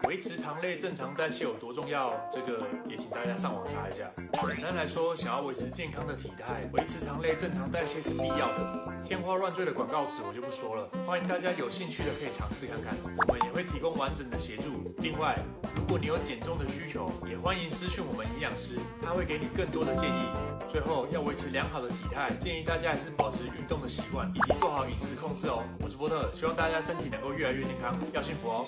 [0.08, 2.12] 维持糖类正常代谢有多重要？
[2.32, 4.12] 这个也请大家上网查一下。
[4.48, 8.94] 简单来说，想要维持健康的体态，维持糖类正常代谢是必要的。
[9.06, 12.96] 天花乱坠的广告词我就不说了，欢迎大家有兴趣的可以尝试看看。
[13.28, 14.84] 我们也会提供完整的协助。
[14.98, 15.38] 另外，
[15.76, 20.26] 如果你有减重的需求，也欢迎私讯我们营养师，他会给你更多的建议。
[20.72, 25.64] 最后，要维持良好的体态，建议大家还是保持运动的习惯，以及做好饮食控制哦。
[25.80, 28.66] 我是波特，希望大家身体能够越来越健康，要幸福哦。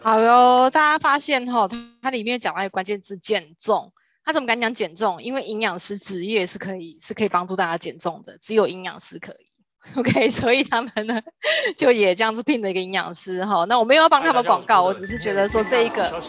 [0.00, 1.68] 好哟，大家发现哈，
[2.00, 3.92] 它里面讲到一个关键字减重，
[4.24, 5.22] 它怎么敢讲减重？
[5.22, 9.47] 因为营养师职业是可以是可以帮助大家减重的，只有营养师可以。
[9.96, 11.20] OK，所以他们呢
[11.76, 13.64] 就也这样子聘了一个营养师哈。
[13.64, 16.22] 那我没有要帮他们广告，我只是觉得说这一个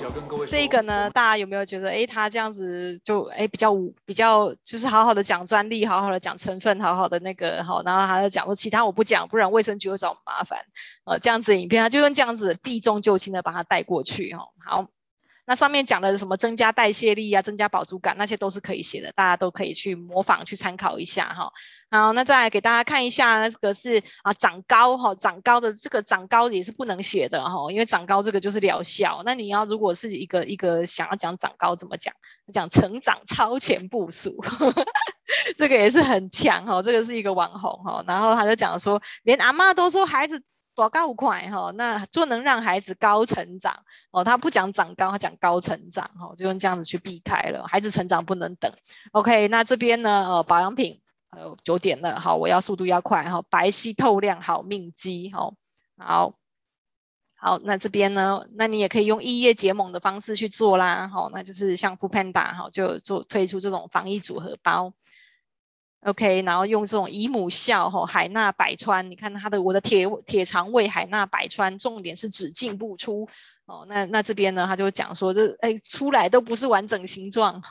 [0.49, 10.59] 这一个呢，大家有没有觉得哎，他这样子就哎比较比较就是好好的讲专利，好好的讲成分，好好的那个好，然后还在讲说其他我不讲，不然卫生局会找我们麻烦。
[11.05, 14.49] 呃，这样子影片他就用这样子避重就轻的把它带过去哈。
[14.63, 14.87] 好。
[15.49, 21.51] 那上面讲的什么增加代谢力啊，增加饱足感，那些都是可以写的，大家都可以去模仿去参考一下哈。
[21.89, 29.23] 好，那再来给大家看一下，那个是啊长高哈，长高的这个长高也是不能写的哈，因为长高这个就是疗效。
[29.25, 32.13] 那你要如果是一个一个想要讲长高怎么讲？
[32.53, 34.35] 讲成长超前部署，
[35.57, 40.43] 这个也是很强哈，这个是一个网红哈，然后他就讲说，连阿嬷都说孩子。
[40.75, 44.23] 多高快哈，那就能让孩子高成长哦。
[44.23, 47.67] 他不讲长高，他讲高成长哈，就用这样子去避开了。
[47.67, 48.71] 孩子成长不能等。
[49.11, 50.25] OK，那这边呢？
[50.29, 51.01] 呃，保养品，
[51.31, 53.41] 还有九点了，好，我要速度要快哈。
[53.49, 55.55] 白皙透亮好命肌，好，
[55.97, 56.33] 好，
[57.35, 57.59] 好。
[57.59, 58.45] 那这边呢？
[58.53, 64.93] 那你也可以用异业结盟的方式去做啦，好，那就是像 Funda 哈，就做推出这种防疫组合包。
[66.01, 73.27] OK，然后用这种姨母笑吼，海纳百川，你看他的我的铁铁肠胃海纳百川，重点是只进不出
[73.65, 73.85] 哦。
[73.89, 77.61] 那那这边呢，他就讲说这哎出来都不是完整形状，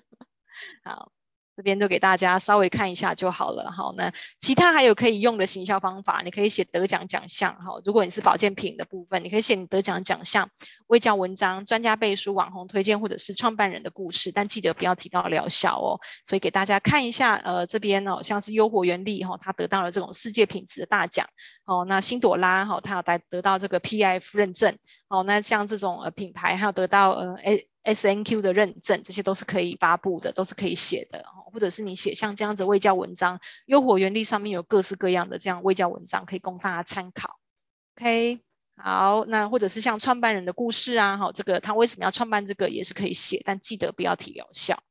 [0.82, 1.12] 好。
[1.58, 10.50] 这边就给大家稍微看一下就好了，好，那其他还有可以用的行销方法，你可以写得奖奖项，哈，如果你是保健品的部分，你可以写你得奖奖项、
[10.86, 15.98] 微教文章、专家背书、网红推荐或者是创办人的故事，但记得不要提到疗效哦。
[16.24, 21.26] 所以给大家看一下，呃，这边哦，像是优活原力哈，它得到了这种世界品质的大奖，
[21.64, 24.78] 哦，那辛朵拉哈，它有得得到这个 PIF 认证，
[25.08, 27.68] 哦，那像这种呃品牌还有得到呃 A。
[27.94, 37.40] SNQ 的认证，这些都是可以发布的，都是可以写的，或者是你写像这样子卫教文章，优活原力上面有各式各样的这样卫教文章，可以供大家参考。
[37.96, 38.40] OK，
[38.76, 44.82] 好，那或者是像创办人的故事啊，好，这个他为什么要创办这个也是可以写，但记得不要提疗效。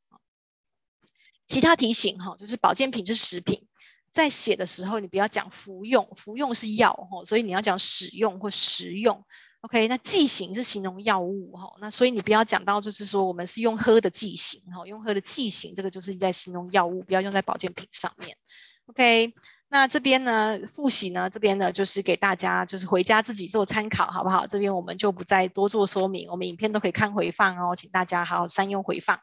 [1.46, 3.68] 其他提醒哈，就是保健品是食品，
[4.12, 9.24] 在写的时候你不要讲服用，服用是药哈，所以你要讲使用或食用。
[9.62, 18.38] OK，那剂型是形容药物哈，那所以你不要讲到就是说我们是用喝的剂型哈，用喝的剂型这个就是在形容药物，不要用在保健品上面。
[18.86, 19.34] OK，
[19.68, 24.46] 那这边呢复习呢这边呢就是给大家就是回家自己做参考好不好？
[24.48, 29.20] 这边我们就不再多做说明，我们影片都可以看回放哦，请大家好好善用回放。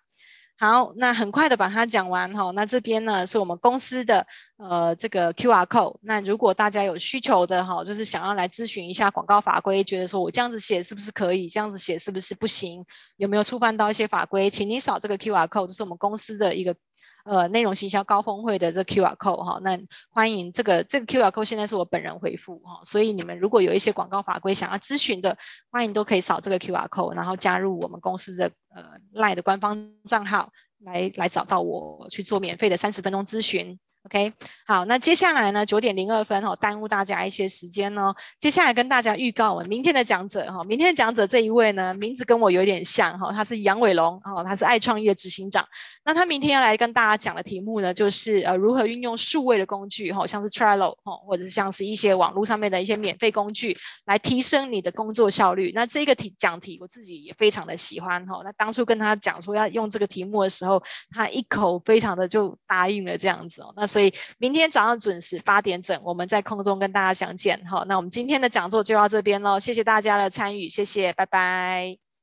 [0.56, 2.52] 好，那很快的把它讲完哈。
[2.52, 4.26] 那这边呢是我们公司的
[4.56, 5.98] 呃这个 QR code。
[6.00, 12.84] 那如果大家有需求的哈，就是想要来咨询一下广告法规，觉得说我这样子写是不是可以，这样子写是不是不行，
[13.16, 16.76] 有没有触犯到一些法规，请你扫这个 QR code，这是我们公司的一个。
[17.24, 19.78] 呃，内容行销高峰会的这 QR code 哈，那
[20.10, 25.38] 欢迎这个这个 QR code 现在是我本人回复哈，所以你们如果有一些广告法规想要咨询的，
[25.70, 33.78] 欢迎都可以扫这个 QR code，然后加入我们公司的呃 LINE 的官方账号来来找到我去做免费的三十分钟咨询。
[34.04, 34.34] OK，
[34.66, 38.14] 好，那接下来呢，九点零二分哦，耽误大家一些时间哦。
[38.38, 45.66] 接下来跟大家预告我明天的讲者哈，明天的讲者这一位呢，名字跟我有点像哈，他是杨伟龙哦，他是爱创业执行长。
[46.04, 55.72] 那他明天要来跟大家讲的题目呢，就是呃如何运用数位的工具哈，像是 Trello 哈，或者是像是一些网络上面的一些免费工具，来提升你的工作效率。
[55.74, 58.42] 那这个题讲题我自己也非常的喜欢哈。
[58.44, 63.72] 那当初跟他讲说要用这个题目的时候，他一口非常的就答应了这样子哦。
[63.74, 67.64] 那所以明天早上准时八点整，我们在空中跟大家相见。
[67.64, 72.13] 好，那我们今天的讲座就到这边喽，谢谢大家的参与，谢谢，拜拜。